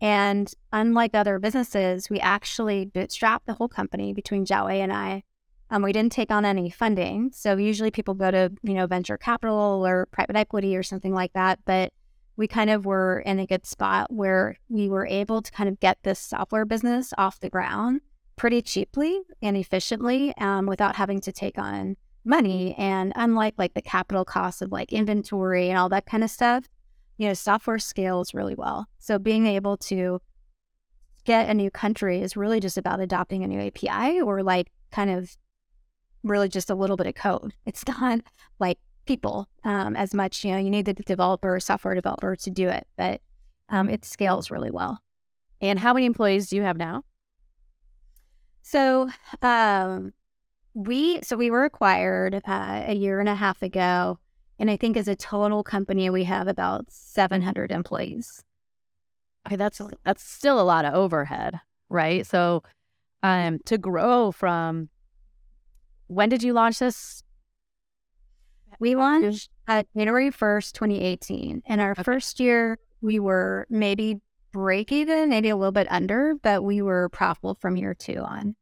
[0.00, 5.22] And unlike other businesses, we actually bootstrap the whole company between Xiaowei and I.
[5.70, 7.30] Um, we didn't take on any funding.
[7.32, 11.32] So usually people go to, you know, venture capital or private equity or something like
[11.32, 11.58] that.
[11.64, 11.92] But
[12.36, 15.80] we kind of were in a good spot where we were able to kind of
[15.80, 18.00] get this software business off the ground
[18.36, 22.74] pretty cheaply and efficiently um, without having to take on money.
[22.76, 26.68] And unlike like the capital costs of like inventory and all that kind of stuff,
[27.18, 28.86] you know, software scales really well.
[28.98, 30.20] So being able to
[31.24, 35.10] get a new country is really just about adopting a new API or like kind
[35.10, 35.36] of
[36.22, 37.54] really just a little bit of code.
[37.66, 38.20] It's not
[38.58, 40.44] like people um, as much.
[40.44, 43.20] You know, you need the developer, software developer to do it, but
[43.68, 44.98] um, it scales really well.
[45.60, 47.04] And how many employees do you have now?
[48.66, 49.10] So
[49.42, 50.14] um,
[50.72, 54.18] we so we were acquired uh, a year and a half ago,
[54.58, 58.42] and I think as a total company we have about seven hundred employees.
[59.46, 62.26] Okay, that's that's still a lot of overhead, right?
[62.26, 62.62] So,
[63.22, 64.88] um, to grow from
[66.06, 67.22] when did you launch this?
[68.80, 71.62] We launched uh, January 1st, 2018.
[71.66, 72.02] In our okay.
[72.02, 74.20] first year, we were maybe
[74.54, 78.54] break even, maybe a little bit under, but we were profitable from year two on.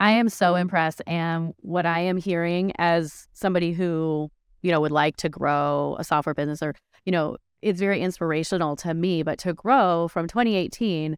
[0.00, 1.00] I am so impressed.
[1.06, 4.28] And what I am hearing as somebody who,
[4.60, 8.74] you know, would like to grow a software business or, you know, it's very inspirational
[8.76, 11.16] to me, but to grow from 2018,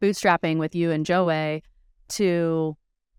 [0.00, 1.62] bootstrapping with you and Joey
[2.08, 2.76] to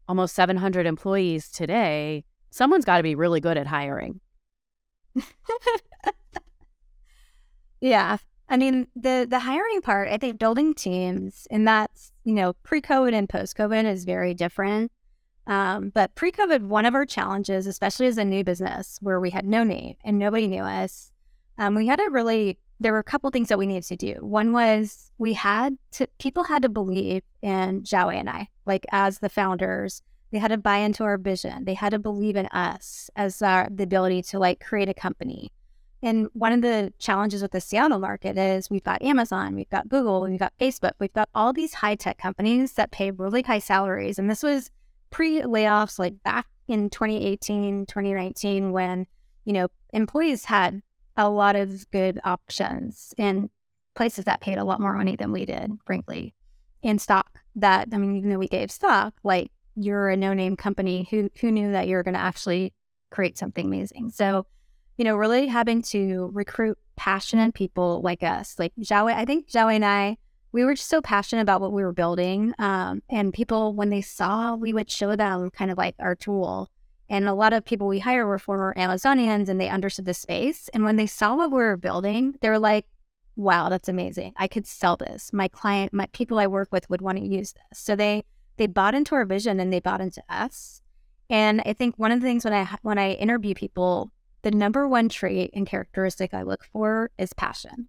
[0.07, 4.19] almost 700 employees today, someone's got to be really good at hiring.
[7.79, 8.17] yeah.
[8.47, 13.13] I mean, the the hiring part, I think building teams and that's, you know, pre-COVID
[13.13, 14.91] and post-COVID is very different.
[15.47, 19.45] Um, but pre-COVID, one of our challenges, especially as a new business where we had
[19.45, 21.11] no name and nobody knew us,
[21.57, 24.15] um, we had to really there were a couple things that we needed to do.
[24.19, 29.19] One was we had to people had to believe in Xiaowei and I, like as
[29.19, 30.01] the founders.
[30.31, 31.63] They had to buy into our vision.
[31.63, 35.51] They had to believe in us as our, the ability to like create a company.
[36.05, 39.89] And one of the challenges with the Seattle market is we've got Amazon, we've got
[39.89, 43.57] Google, we've got Facebook, we've got all these high tech companies that pay really high
[43.57, 44.19] salaries.
[44.19, 44.69] And this was
[45.09, 49.07] pre layoffs, like back in 2018, 2019, when,
[49.45, 50.83] you know, employees had
[51.17, 53.49] a lot of good options in
[53.95, 56.35] places that paid a lot more money than we did, frankly,
[56.83, 57.39] in stock.
[57.55, 61.51] That I mean, even though we gave stock, like you're a no-name company, who who
[61.51, 62.73] knew that you were going to actually
[63.09, 64.11] create something amazing?
[64.11, 64.45] So,
[64.97, 69.13] you know, really having to recruit passionate people like us, like Xiaowei.
[69.13, 70.17] I think Xiaowei and I,
[70.51, 74.01] we were just so passionate about what we were building, um, and people when they
[74.01, 76.69] saw, we would show them kind of like our tool
[77.09, 80.69] and a lot of people we hire were former Amazonians and they understood the space.
[80.73, 82.87] And when they saw what we were building, they were like,
[83.35, 84.33] wow, that's amazing.
[84.37, 85.31] I could sell this.
[85.31, 87.79] My client, my people I work with would want to use this.
[87.79, 88.23] So they
[88.57, 90.81] they bought into our vision and they bought into us.
[91.29, 94.11] And I think one of the things when I when I interview people,
[94.45, 97.87] the number one trait and characteristic I look for is passion.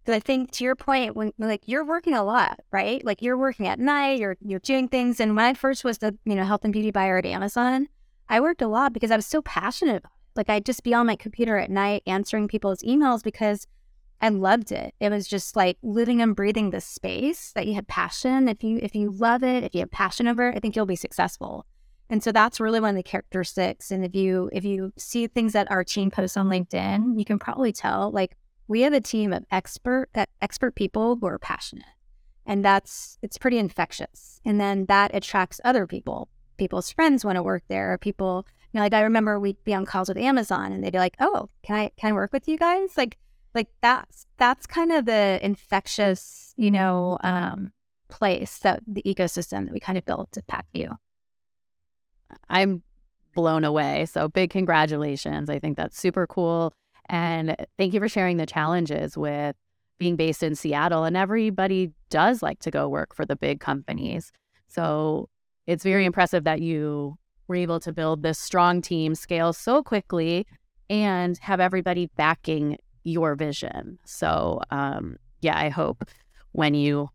[0.00, 3.04] Because I think to your point, when like you're working a lot, right?
[3.04, 5.20] Like you're working at night, you're you're doing things.
[5.20, 7.88] And when I first was the you know health and beauty buyer at Amazon,
[8.26, 10.02] I worked a lot because I was so passionate.
[10.34, 13.66] Like I'd just be on my computer at night answering people's emails because
[14.22, 14.94] I loved it.
[15.00, 18.48] It was just like living and breathing the space that you had passion.
[18.48, 20.86] If you if you love it, if you have passion over it, I think you'll
[20.86, 21.66] be successful.
[22.10, 23.90] And so that's really one of the characteristics.
[23.90, 27.38] And if you if you see things that our team posts on LinkedIn, you can
[27.38, 30.08] probably tell like we have a team of expert
[30.40, 31.84] expert people who are passionate.
[32.46, 34.40] And that's it's pretty infectious.
[34.44, 37.96] And then that attracts other people people's friends want to work there.
[37.98, 40.98] People, you know, like I remember we'd be on calls with Amazon and they'd be
[40.98, 43.16] like, "Oh, can I can I work with you guys?" Like,
[43.54, 47.72] like that's that's kind of the infectious, you know, um,
[48.08, 50.96] place that the ecosystem that we kind of built to Pacvue.
[52.48, 52.82] I'm
[53.34, 54.06] blown away.
[54.06, 55.48] So big congratulations.
[55.48, 56.72] I think that's super cool.
[57.08, 59.56] And thank you for sharing the challenges with
[59.98, 61.04] being based in Seattle.
[61.04, 64.32] And everybody does like to go work for the big companies.
[64.68, 65.28] So
[65.66, 70.46] it's very impressive that you were able to build this strong team, scale so quickly,
[70.90, 73.98] and have everybody backing your vision.
[74.04, 76.04] So, um, yeah, I hope
[76.52, 77.08] when you,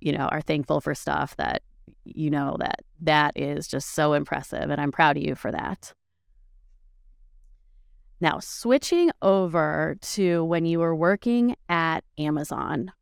[0.00, 1.62] you know, are thankful for stuff that
[2.04, 5.92] you know that that is just so impressive, and I'm proud of you for that.
[8.20, 12.92] Now, switching over to when you were working at Amazon,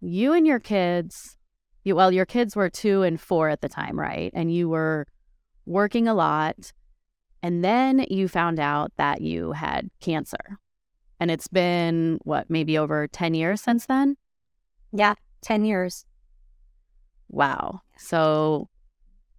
[0.00, 1.38] you and your kids
[1.88, 4.30] you, well, your kids were two and four at the time, right?
[4.34, 5.06] And you were
[5.66, 6.72] working a lot.
[7.42, 10.58] And then you found out that you had cancer.
[11.18, 14.16] And it's been what, maybe over 10 years since then?
[14.92, 16.04] Yeah, 10 years.
[17.28, 17.80] Wow.
[17.98, 18.68] So,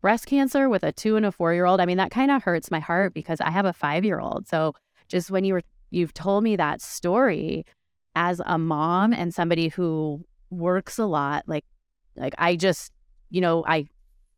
[0.01, 2.43] breast cancer with a two and a four year old, I mean, that kind of
[2.43, 4.47] hurts my heart because I have a five year old.
[4.47, 4.73] So,
[5.07, 7.65] just when you were, you've told me that story,
[8.15, 11.65] as a mom and somebody who works a lot, like
[12.15, 12.91] like I just,
[13.29, 13.87] you know, I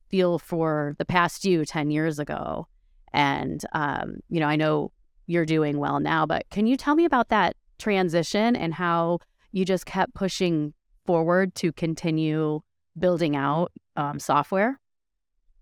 [0.09, 2.67] feel for the past you 10 years ago.
[3.13, 4.91] And um, you know, I know
[5.25, 9.19] you're doing well now, but can you tell me about that transition and how
[9.51, 10.73] you just kept pushing
[11.05, 12.61] forward to continue
[12.97, 14.79] building out um, software?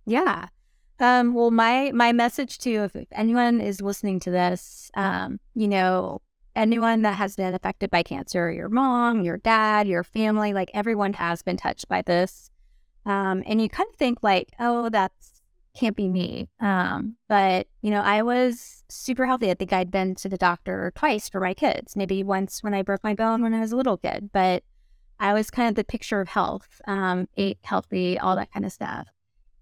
[0.05, 0.47] Yeah.
[0.99, 6.21] Um, well, my my message to if anyone is listening to this, um, you know,
[6.55, 11.13] anyone that has been affected by cancer, your mom, your dad, your family, like everyone
[11.13, 12.51] has been touched by this.
[13.05, 15.41] Um, and you kind of think like, oh, that's
[15.73, 16.49] can't be me.
[16.59, 19.49] Um, but you know, I was super healthy.
[19.49, 22.81] I think I'd been to the doctor twice for my kids, maybe once when I
[22.81, 24.63] broke my bone when I was a little kid, but
[25.19, 28.71] I was kind of the picture of health, um, ate healthy, all that kind of
[28.71, 29.07] stuff.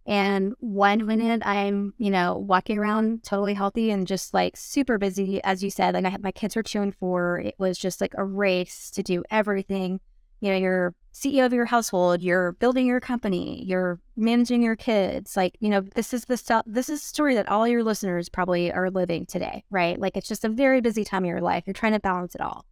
[0.05, 5.43] And one minute I'm, you know, walking around totally healthy and just like super busy.
[5.43, 7.39] As you said, like I had my kids were two and four.
[7.39, 9.99] It was just like a race to do everything.
[10.39, 15.35] You know, you're CEO of your household, you're building your company, you're managing your kids.
[15.35, 18.29] Like, you know, this is the stuff, this is a story that all your listeners
[18.29, 19.99] probably are living today, right?
[19.99, 21.63] Like it's just a very busy time of your life.
[21.65, 22.65] You're trying to balance it all.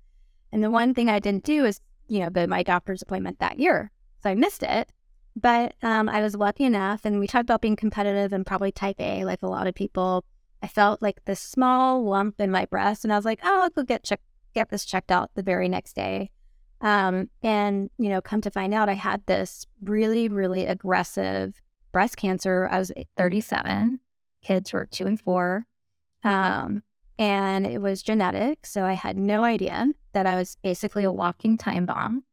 [0.51, 3.59] And the one thing I didn't do is, you know, but my doctor's appointment that
[3.59, 3.91] year.
[4.21, 4.91] So I missed it.
[5.35, 8.95] But um, I was lucky enough, and we talked about being competitive and probably type
[8.99, 10.23] A, like a lot of people.
[10.63, 13.69] I felt like this small lump in my breast, and I was like, "Oh, I'll
[13.69, 14.21] go get check
[14.53, 16.31] get this checked out the very next day."
[16.79, 22.15] Um, and you know, come to find out, I had this really, really aggressive breast
[22.15, 22.69] cancer.
[22.71, 23.99] I was 37.
[24.41, 25.65] Kids were two and four,
[26.23, 26.81] um,
[27.17, 28.65] and it was genetic.
[28.65, 32.23] So I had no idea that I was basically a walking time bomb.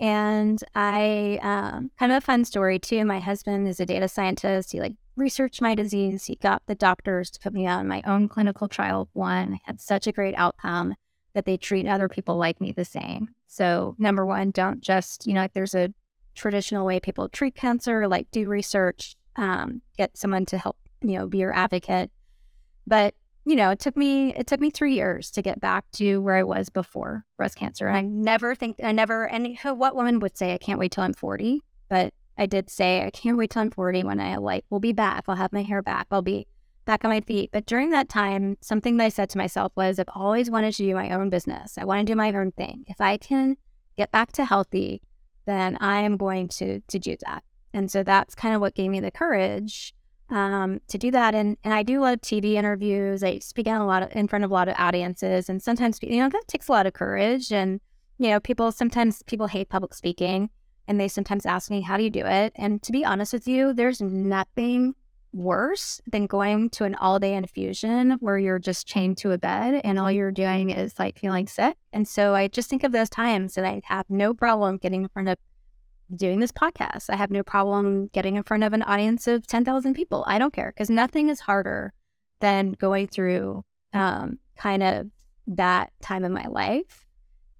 [0.00, 3.04] And I, um, kind of a fun story too.
[3.04, 4.72] My husband is a data scientist.
[4.72, 6.24] He like researched my disease.
[6.24, 9.54] He got the doctors to put me on my own clinical trial one.
[9.54, 10.94] I had such a great outcome
[11.34, 13.28] that they treat other people like me the same.
[13.46, 15.92] So, number one, don't just, you know, like there's a
[16.34, 21.26] traditional way people treat cancer, like do research, um, get someone to help, you know,
[21.26, 22.10] be your advocate.
[22.86, 26.18] But you know, it took me it took me three years to get back to
[26.18, 27.88] where I was before breast cancer.
[27.88, 31.12] I never think I never and what woman would say I can't wait till I'm
[31.12, 34.80] 40, but I did say I can't wait till I'm 40 when I like will
[34.80, 35.24] be back.
[35.28, 36.06] I'll have my hair back.
[36.10, 36.46] I'll be
[36.86, 37.50] back on my feet.
[37.52, 40.82] But during that time, something that I said to myself was I've always wanted to
[40.82, 41.78] do my own business.
[41.78, 42.84] I want to do my own thing.
[42.88, 43.56] If I can
[43.96, 45.02] get back to healthy,
[45.46, 47.44] then I am going to to do that.
[47.74, 49.94] And so that's kind of what gave me the courage
[50.30, 51.34] um, to do that.
[51.34, 53.22] And and I do love TV interviews.
[53.22, 55.98] I speak in a lot of, in front of a lot of audiences, and sometimes
[56.02, 57.52] you know that takes a lot of courage.
[57.52, 57.80] And
[58.18, 60.50] you know, people sometimes people hate public speaking,
[60.88, 63.46] and they sometimes ask me, "How do you do it?" And to be honest with
[63.46, 64.94] you, there's nothing
[65.34, 69.80] worse than going to an all day infusion where you're just chained to a bed
[69.84, 71.76] and all you're doing is like feeling sick.
[71.92, 75.08] And so I just think of those times and I have no problem getting in
[75.08, 75.38] front of
[76.14, 77.08] doing this podcast.
[77.08, 80.24] I have no problem getting in front of an audience of 10,000 people.
[80.26, 81.92] I don't care because nothing is harder
[82.40, 85.06] than going through um, kind of
[85.46, 87.06] that time in my life.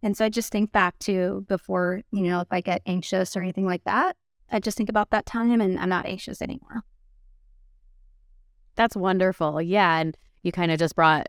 [0.02, 3.40] And so I just think back to before, you know, if I get anxious or
[3.40, 4.16] anything like that,
[4.50, 6.82] I just think about that time and I'm not anxious anymore.
[8.76, 9.62] That's wonderful.
[9.62, 9.98] Yeah.
[9.98, 11.28] And you kind of just brought,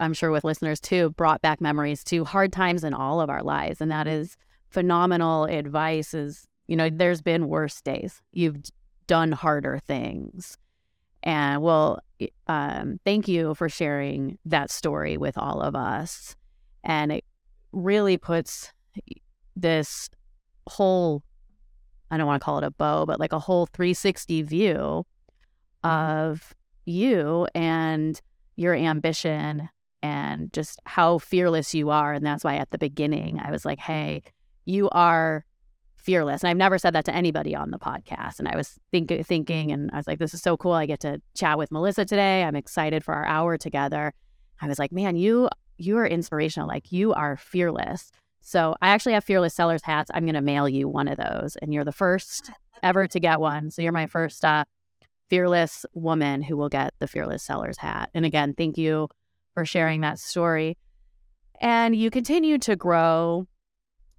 [0.00, 3.42] I'm sure with listeners too, brought back memories to hard times in all of our
[3.42, 3.80] lives.
[3.80, 4.36] And that is
[4.74, 8.20] phenomenal advice is, you know, there's been worse days.
[8.32, 8.60] You've
[9.06, 10.58] done harder things.
[11.22, 12.00] And well,
[12.48, 16.34] um, thank you for sharing that story with all of us.
[16.82, 17.24] And it
[17.72, 18.72] really puts
[19.54, 20.10] this
[20.68, 21.22] whole,
[22.10, 25.06] I don't want to call it a bow, but like a whole 360 view
[25.84, 25.88] mm-hmm.
[25.88, 26.52] of
[26.84, 28.20] you and
[28.56, 29.68] your ambition
[30.02, 32.12] and just how fearless you are.
[32.12, 34.22] And that's why at the beginning I was like, hey,
[34.64, 35.44] you are
[35.96, 36.42] fearless.
[36.42, 38.38] And I've never said that to anybody on the podcast.
[38.38, 40.72] And I was think- thinking, and I was like, this is so cool.
[40.72, 42.44] I get to chat with Melissa today.
[42.44, 44.12] I'm excited for our hour together.
[44.60, 46.68] I was like, man, you you are inspirational.
[46.68, 48.12] Like you are fearless.
[48.40, 50.10] So I actually have fearless sellers hats.
[50.14, 52.50] I'm going to mail you one of those, and you're the first
[52.82, 53.70] ever to get one.
[53.70, 54.64] So you're my first uh,
[55.30, 58.10] fearless woman who will get the fearless sellers hat.
[58.14, 59.08] And again, thank you
[59.54, 60.76] for sharing that story.
[61.60, 63.46] And you continue to grow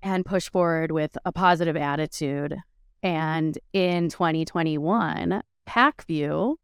[0.05, 2.55] and push forward with a positive attitude.
[3.01, 6.55] And in 2021, Pacvue,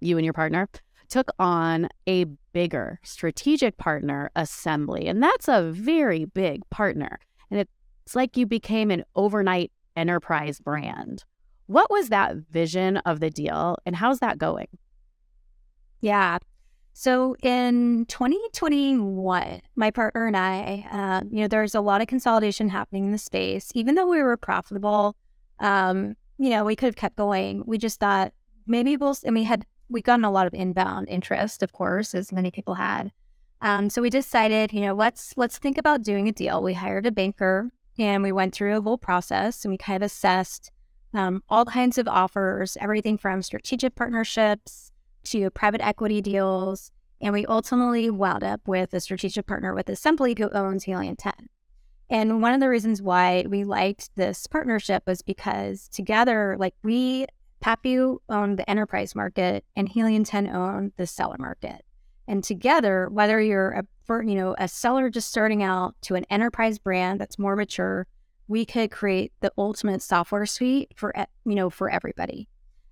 [0.00, 0.68] you and your partner,
[1.08, 5.08] took on a bigger strategic partner, Assembly.
[5.08, 7.18] And that's a very big partner.
[7.50, 11.24] And it's like you became an overnight enterprise brand.
[11.66, 14.68] What was that vision of the deal and how's that going?
[16.00, 16.38] Yeah.
[16.92, 22.68] So in 2021, my partner and I, uh, you know, there's a lot of consolidation
[22.68, 23.70] happening in the space.
[23.74, 25.16] Even though we were profitable,
[25.60, 27.62] um, you know, we could have kept going.
[27.66, 28.32] We just thought
[28.66, 32.32] maybe we'll, and we had, we gotten a lot of inbound interest, of course, as
[32.32, 33.12] many people had.
[33.62, 36.62] Um, so we decided, you know, let's let's think about doing a deal.
[36.62, 40.06] We hired a banker and we went through a whole process and we kind of
[40.06, 40.70] assessed
[41.12, 44.89] um, all kinds of offers, everything from strategic partnerships
[45.24, 46.90] to private equity deals.
[47.20, 51.32] And we ultimately wound up with a strategic partner with Assembly who owns Helium 10.
[52.08, 57.26] And one of the reasons why we liked this partnership was because together, like we,
[57.62, 61.84] Pacvue owned the enterprise market and Helium 10 owned the seller market.
[62.26, 63.84] And together, whether you're a
[64.24, 68.06] you know a seller just starting out to an enterprise brand that's more mature,
[68.48, 71.14] we could create the ultimate software suite for
[71.44, 72.48] you know for everybody.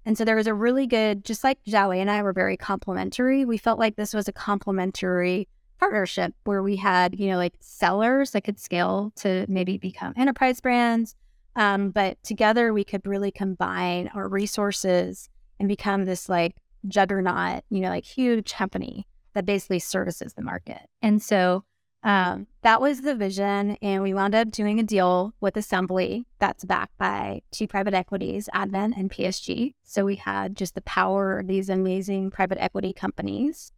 [0.09, 3.45] And so there was a really good, just like Xiaowei and I were very complementary.
[3.45, 5.49] We felt like this was a complementary
[5.79, 10.63] partnership where we had, you know, like sellers that could scale to maybe become enterprise
[10.63, 11.15] brands.
[11.57, 15.29] Um, but together we could really combine our resources
[15.61, 16.57] and become this like
[16.87, 20.89] juggernaut, you know, like huge company that basically services the market.
[21.03, 21.65] And so
[22.03, 23.77] um, that was the vision.
[23.83, 28.49] And we wound up doing a deal with Assembly that's backed by two private equities,
[28.53, 29.75] Advent and PSG.
[29.85, 33.73] So we had just the power of these amazing private equity companies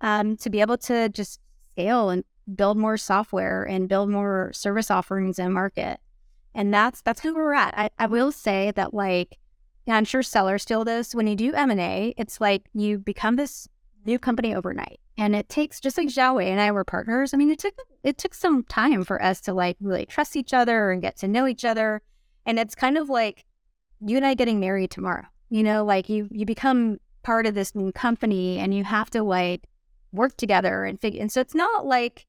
[0.00, 1.40] um, to be able to just
[1.72, 5.98] scale and build more software and build more service offerings in market.
[6.54, 7.76] And that's that's who we're at.
[7.76, 9.38] I, I will say that like
[9.86, 11.14] yeah, I'm sure sellers still this.
[11.14, 13.68] When you do M and A, it's like you become this
[14.06, 15.00] new company overnight.
[15.16, 17.32] And it takes just like Xiaowei and I were partners.
[17.32, 20.52] I mean, it took it took some time for us to like really trust each
[20.52, 22.02] other and get to know each other.
[22.46, 23.44] And it's kind of like
[24.04, 25.24] you and I getting married tomorrow.
[25.50, 29.22] You know, like you you become part of this new company and you have to
[29.22, 29.64] like
[30.12, 32.26] work together and figure and so it's not like,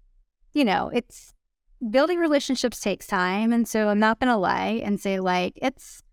[0.54, 1.34] you know, it's
[1.90, 3.52] building relationships takes time.
[3.52, 6.04] And so I'm not gonna lie and say like it's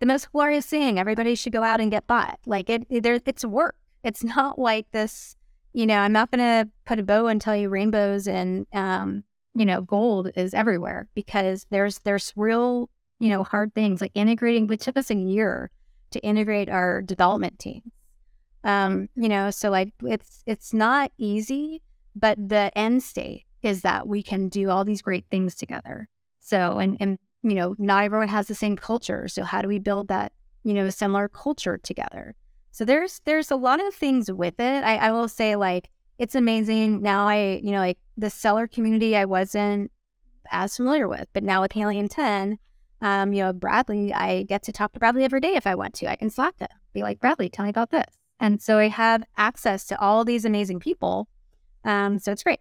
[0.00, 0.98] the most glorious thing.
[0.98, 2.38] Everybody should go out and get bought.
[2.46, 3.76] Like it, it there, it's work.
[4.02, 5.36] It's not like this
[5.74, 9.24] you know, I'm not going to put a bow and tell you rainbows and, um,
[9.54, 14.68] you know, gold is everywhere because there's, there's real, you know, hard things like integrating,
[14.68, 15.70] which took us a year
[16.12, 17.82] to integrate our development team.
[18.62, 21.82] Um, you know, so like it's, it's not easy,
[22.14, 26.08] but the end state is that we can do all these great things together.
[26.40, 29.26] So, and, and, you know, not everyone has the same culture.
[29.26, 32.36] So how do we build that, you know, similar culture together?
[32.74, 34.82] So there's there's a lot of things with it.
[34.82, 37.02] I, I will say like it's amazing.
[37.02, 39.92] Now I, you know, like the seller community I wasn't
[40.50, 42.58] as familiar with, but now with Helium 10,
[43.00, 45.94] um, you know, Bradley, I get to talk to Bradley every day if I want
[45.94, 46.10] to.
[46.10, 48.12] I can Slack him, be like, Bradley, tell me about this.
[48.40, 51.28] And so I have access to all these amazing people.
[51.84, 52.60] Um, so it's great.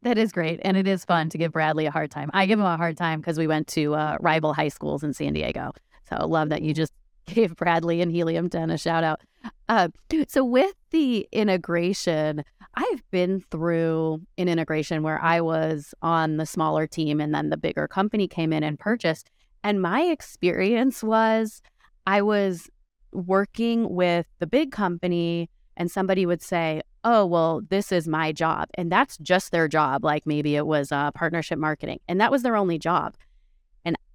[0.00, 0.60] That is great.
[0.62, 2.30] And it is fun to give Bradley a hard time.
[2.32, 5.12] I give him a hard time because we went to uh, rival high schools in
[5.12, 5.72] San Diego.
[6.08, 6.92] So love that you just
[7.34, 9.20] gave Bradley and Helium 10 a shout out.
[9.68, 9.88] Uh,
[10.28, 12.44] so, with the integration,
[12.74, 17.56] I've been through an integration where I was on the smaller team and then the
[17.56, 19.30] bigger company came in and purchased.
[19.62, 21.62] And my experience was
[22.06, 22.68] I was
[23.12, 28.68] working with the big company, and somebody would say, Oh, well, this is my job.
[28.74, 30.04] And that's just their job.
[30.04, 33.14] Like maybe it was uh, partnership marketing, and that was their only job.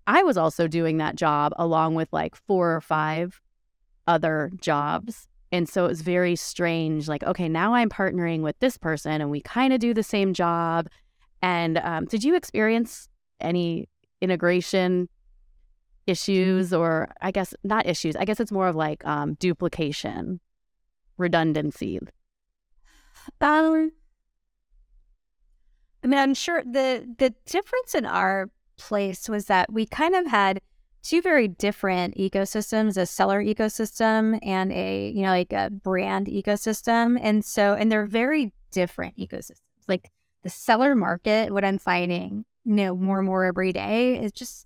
[0.10, 3.40] I was also doing that job along with like four or five
[4.08, 5.28] other jobs.
[5.52, 7.08] And so it was very strange.
[7.08, 10.34] Like, okay, now I'm partnering with this person and we kind of do the same
[10.34, 10.88] job.
[11.44, 13.08] And um, did you experience
[13.40, 13.88] any
[14.20, 15.10] integration
[16.08, 18.16] issues or I guess not issues?
[18.16, 20.40] I guess it's more of like um, duplication,
[21.20, 22.00] redundancy.
[23.42, 23.92] Um,
[26.04, 28.50] I mean, I'm sure the the difference in our
[28.80, 30.60] place was that we kind of had
[31.04, 37.20] two very different ecosystems a seller ecosystem and a you know like a brand ecosystem.
[37.22, 39.62] And so and they're very different ecosystems.
[39.88, 40.10] Like
[40.44, 44.66] the seller market what i'm finding you know more and more every day is just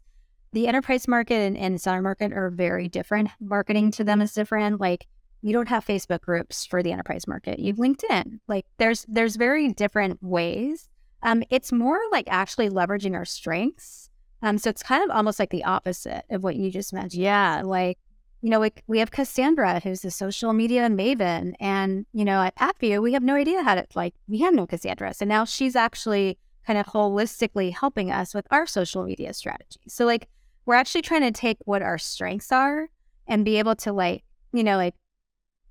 [0.53, 3.30] the enterprise market and, and seller market are very different.
[3.41, 4.80] Marketing to them is different.
[4.80, 5.07] Like
[5.41, 7.59] you don't have facebook groups for the enterprise market.
[7.59, 8.39] You've linkedin.
[8.47, 10.89] Like there's there's very different ways
[11.24, 14.09] um, it's more like actually leveraging our strengths.
[14.41, 17.24] Um, so it's kind of almost like the opposite of what you just mentioned.
[17.24, 17.97] Yeah, like
[18.41, 22.57] you know, we, we have Cassandra, who's a social media maven, and you know, at
[22.57, 25.78] Pacvue, we have no idea how to like we have no Cassandra, so now she's
[25.78, 29.80] actually kind of holistically helping us with our social media strategy.
[29.88, 30.28] So like
[30.65, 32.89] we're actually trying to take what our strengths are
[33.28, 34.95] and be able to like you know like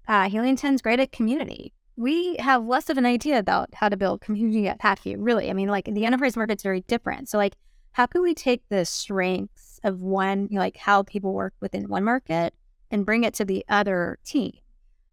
[0.08, 3.88] uh, Helium 10 is great at community we have less of an idea about how
[3.88, 5.50] to build community at Pacvue, really.
[5.50, 7.28] I mean, like the enterprise market's very different.
[7.28, 7.54] So, like,
[7.92, 11.88] how can we take the strengths of one, you know, like how people work within
[11.88, 12.54] one market
[12.90, 14.52] and bring it to the other team?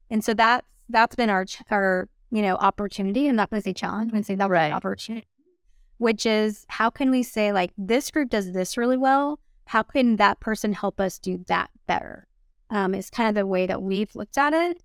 [0.09, 3.27] And so that's that's been our our you know opportunity.
[3.27, 4.05] I'm not going to say challenge.
[4.05, 4.71] I'm going to say that right.
[4.71, 5.27] opportunity,
[5.97, 9.39] which is how can we say like this group does this really well?
[9.65, 12.27] How can that person help us do that better?
[12.71, 14.81] Um, is kind of the way that we've looked at it.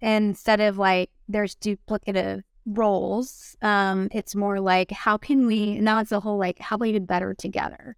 [0.00, 6.10] instead of like there's duplicative roles, um, it's more like how can we now it's
[6.10, 7.96] the whole like how we do better together,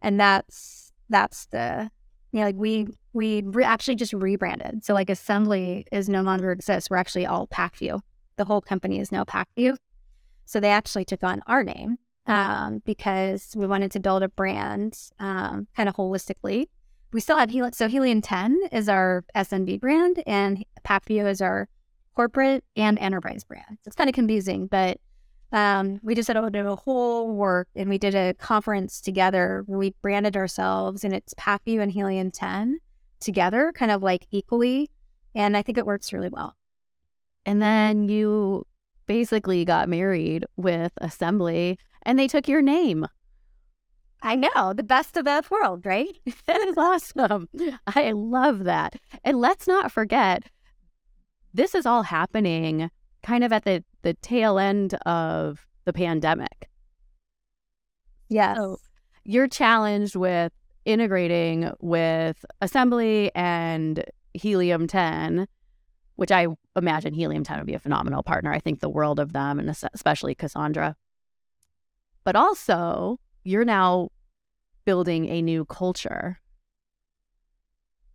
[0.00, 1.90] and that's that's the
[2.32, 4.84] you know like we we re- actually just rebranded.
[4.84, 6.90] So like assembly is no longer exists.
[6.90, 8.00] We're actually all Pacvue.
[8.36, 9.76] The whole company is now Pacvue.
[10.44, 14.98] So they actually took on our name um, because we wanted to build a brand
[15.18, 16.66] um, kind of holistically.
[17.12, 17.72] We still have Helium.
[17.72, 21.68] So Helium 10 is our SMB brand and Pacvue is our
[22.14, 23.80] corporate and enterprise brands.
[23.86, 24.98] It's kind of confusing, but
[25.52, 29.94] um, we just did a, a whole work and we did a conference together we
[30.00, 32.78] branded ourselves and it's Pacvue and Helium 10
[33.20, 34.90] together, kind of like equally.
[35.34, 36.56] And I think it works really well.
[37.44, 38.66] And then you
[39.06, 43.06] basically got married with Assembly and they took your name.
[44.22, 46.16] I know, the best of both worlds, right?
[46.46, 47.48] that is awesome.
[47.86, 48.96] I love that.
[49.24, 50.44] And let's not forget,
[51.54, 52.90] this is all happening
[53.22, 56.68] kind of at the, the tail end of the pandemic.
[58.28, 58.56] Yes.
[58.56, 58.78] So
[59.24, 60.52] you're challenged with
[60.84, 65.46] integrating with Assembly and Helium 10,
[66.16, 68.52] which I imagine Helium 10 would be a phenomenal partner.
[68.52, 70.96] I think the world of them, and especially Cassandra.
[72.24, 74.08] But also, you're now
[74.84, 76.38] building a new culture,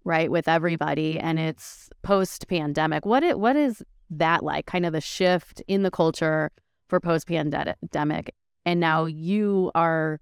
[0.07, 3.05] right, with everybody, and it's post pandemic.
[3.05, 4.65] What it what is that like?
[4.65, 6.49] Kind of a shift in the culture
[6.87, 8.33] for post pandemic,
[8.65, 10.19] and now you are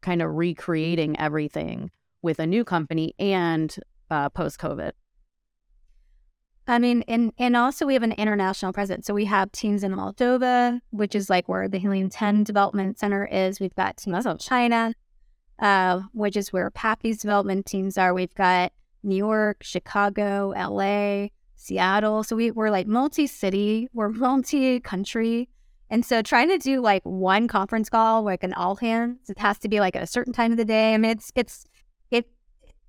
[0.00, 1.90] kind of recreating everything
[2.22, 3.76] with a new company and
[4.10, 4.92] uh, post COVID?
[6.68, 9.06] I mean, and and also we have an international presence.
[9.06, 13.24] So we have teams in Moldova, which is like where the Helium 10 Development Center
[13.24, 13.60] is.
[13.60, 14.92] We've got teams in China,
[15.60, 18.12] uh, which is where Pacvue's development teams are.
[18.12, 18.72] We've got
[19.06, 22.22] New York, Chicago, LA, Seattle.
[22.22, 25.48] So we, we're like multi city, we're multi country.
[25.88, 29.58] And so trying to do like one conference call, like an all hands, it has
[29.60, 30.94] to be like at a certain time of the day.
[30.94, 31.64] I mean, it's, it's,
[32.10, 32.28] it,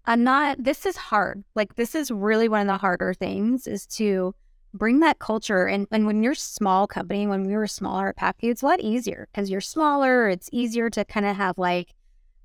[0.06, 1.44] I'm not, this is hard.
[1.54, 4.34] Like, this is really one of the harder things is to
[4.74, 5.68] bring that culture.
[5.68, 8.80] And, and when you're small company, when we were smaller at Pacvue, it's a lot
[8.80, 10.28] easier because you're smaller.
[10.30, 11.94] It's easier to kind of have like,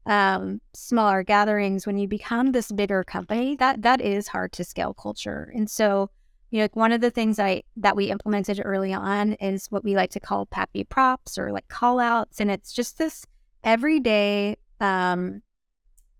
[0.07, 1.87] um, smaller gatherings.
[1.87, 5.53] When you become this bigger company, that, that is hard to scale culture.
[5.55, 6.11] And so,
[6.51, 9.95] you know, one of the things I that we implemented early on is what we
[9.97, 12.41] like to call Pacvue props or like call outs.
[12.41, 13.25] And it's just this
[13.65, 15.43] everyday um,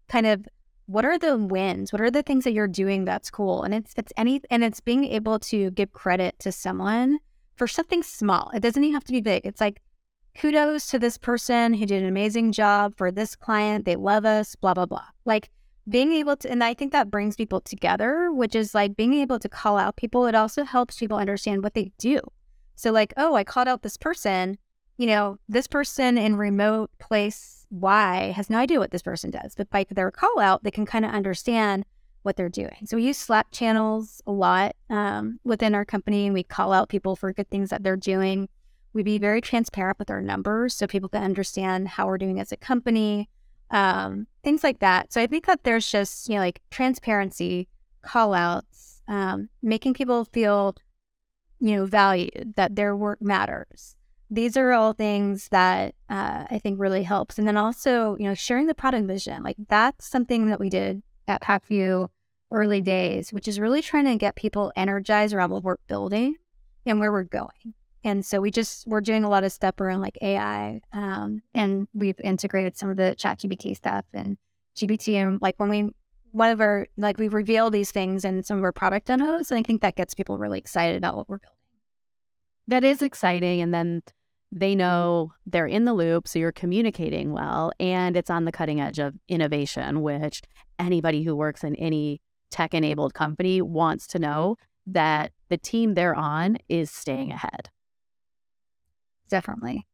[0.09, 0.47] kind of
[0.87, 1.93] what are the wins?
[1.93, 3.63] What are the things that you're doing that's cool?
[3.63, 7.19] And it's it's any and it's being able to give credit to someone
[7.57, 8.51] for something small.
[8.55, 9.47] It doesn't even have to be big.
[9.47, 9.81] It's like
[10.35, 13.85] kudos to this person who did an amazing job for this client.
[13.85, 15.07] They love us, blah, blah, blah.
[15.25, 15.51] Like
[15.89, 19.39] being able to, and I think that brings people together, which is like being able
[19.39, 20.27] to call out people.
[20.27, 22.21] It also helps people understand what they do.
[22.77, 24.59] So, like, oh, I called out this person,
[24.97, 29.55] you know, this person in remote place Y has no idea what this person does,
[29.55, 31.85] but by their call out, they can kind of understand
[32.23, 32.87] what they're doing.
[32.87, 36.89] So, we use Slack channels a lot um, within our company, and we call out
[36.89, 38.49] people for good things that they're doing.
[38.93, 42.53] We be very transparent with our numbers so people can understand how we're doing as
[42.53, 43.29] a company
[43.73, 45.13] um, things like that.
[45.13, 47.69] So I think that there's just, you know, like transparency,
[48.03, 50.77] call outs, um, making people feel,
[51.59, 53.97] you know, valued, that their work matters.
[54.31, 57.39] These are all things that uh, I think really helps.
[57.39, 59.43] And then also, you know, sharing the product vision.
[59.43, 62.09] Like that's something that we did at Pacvue
[62.51, 66.37] early days, which is really trying to get people energized around what we're building
[66.85, 67.75] and where we're going.
[68.05, 71.87] And so we just we're doing a lot of stuff around like AI, um, and
[71.95, 74.37] we've integrated some of the Chat ChatGPT stuff and
[74.77, 75.15] GPT.
[75.15, 75.91] And like when we
[76.33, 79.59] one of our like we reveal these things in some of our product demos, and
[79.59, 81.57] I think that gets people really excited about what we're building.
[82.69, 84.03] That is exciting, and then
[84.51, 88.81] they know they're in the loop, so you're communicating well, and it's on the cutting
[88.81, 90.43] edge of innovation, which
[90.79, 96.15] anybody who works in any tech enabled company wants to know that the team they're
[96.15, 97.71] on is staying ahead
[99.33, 99.87] differently.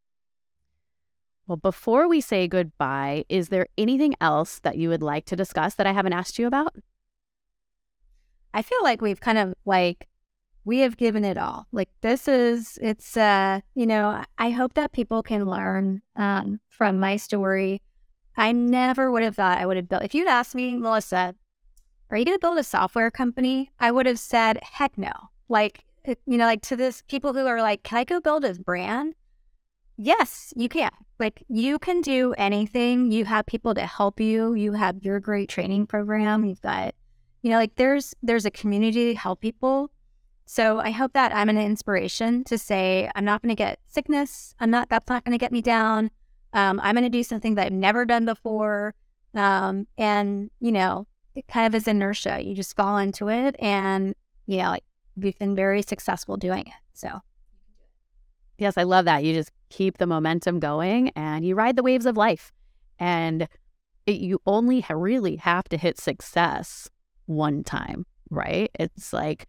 [1.47, 5.77] Well, before we say goodbye, is there anything else that you would like to discuss
[5.77, 6.75] that I haven't asked you about?
[8.53, 10.09] I feel like we've kind of like
[10.65, 11.67] we have given it all.
[11.73, 17.01] Like this is, it's, uh, you know, I hope that people can learn um, from
[17.01, 17.81] my story.
[18.37, 21.35] I never would have thought I would have built, if you'd asked me, Melissa,
[22.11, 23.71] are you going to build a software company?
[23.81, 25.13] I would have said, heck no.
[25.49, 28.53] Like, you know, like to this people who are like, can I go build a
[28.55, 29.15] brand?
[30.01, 30.93] Yes, you can.
[31.19, 33.11] Like, you can do anything.
[33.11, 34.55] You have people to help you.
[34.55, 36.45] You have your great training program.
[36.45, 36.95] You've got,
[37.43, 39.91] you know, like there's there's a community to help people.
[40.47, 44.55] So I hope that I'm an inspiration to say I'm not going to get sickness.
[44.61, 44.89] I'm not.
[44.89, 46.11] That's not going to get me down.
[46.53, 48.95] Um, I'm going to do something that I've never done before.
[49.35, 52.41] Um, and you know, it kind of is inertia.
[52.41, 54.15] You just fall into it, and
[54.47, 54.85] you know, like
[55.17, 56.73] we've been very successful doing it.
[56.95, 57.21] So,
[58.59, 59.25] yes, I love that.
[59.25, 62.53] You just keep the momentum going, and you ride the waves of life,
[62.99, 63.49] and
[64.07, 66.89] it, you only really have to hit success
[67.27, 68.71] one time, right?
[68.79, 69.47] It's like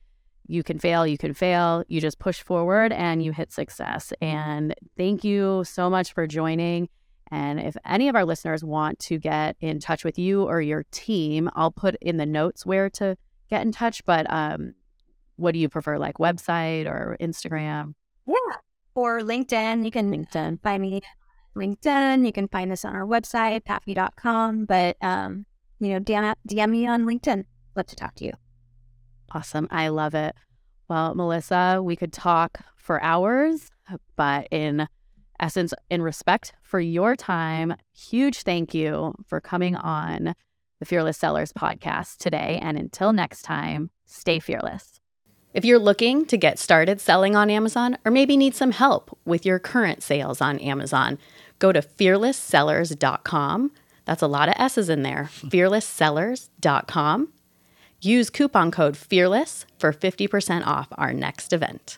[0.47, 4.12] you can fail, you can fail, you just push forward and you hit success.
[4.20, 6.89] And thank you so much for joining.
[7.32, 10.86] And if any of our listeners want to get in touch with you or your
[10.91, 13.16] team, I'll put in the notes where to
[13.49, 14.03] get in touch.
[14.05, 14.74] But um,
[15.36, 17.93] what do you prefer, like website or Instagram?
[18.28, 18.34] Yeah.
[18.95, 19.85] Or LinkedIn.
[19.85, 20.61] You can LinkedIn.
[20.61, 21.01] find me
[21.55, 22.25] LinkedIn.
[22.25, 24.65] You can find us on our website, pacvue.com.
[24.65, 25.45] But, um,
[25.79, 27.45] you know, DM, DM me on LinkedIn.
[27.75, 28.33] Love to talk to you.
[29.31, 29.67] Awesome.
[29.71, 30.35] I love it.
[30.89, 33.69] Well, Melissa, we could talk for hours,
[34.15, 34.87] but in
[35.39, 40.33] essence, in respect for your time, huge thank you for coming on
[40.79, 42.59] the Fearless Sellers podcast today.
[42.61, 44.99] And until next time, stay fearless.
[45.53, 49.45] If you're looking to get started selling on Amazon or maybe need some help with
[49.45, 51.17] your current sales on Amazon,
[51.57, 53.71] go to fearlesssellers.com.
[54.05, 55.29] That's a lot of S's in there.
[55.31, 57.29] fearlesssellers.com
[58.01, 61.97] Use coupon code FEARLESS for 50% off our next event.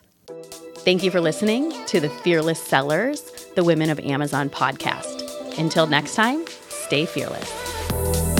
[0.78, 3.20] Thank you for listening to the Fearless Sellers,
[3.54, 5.58] the Women of Amazon podcast.
[5.58, 8.31] Until next time, stay fearless.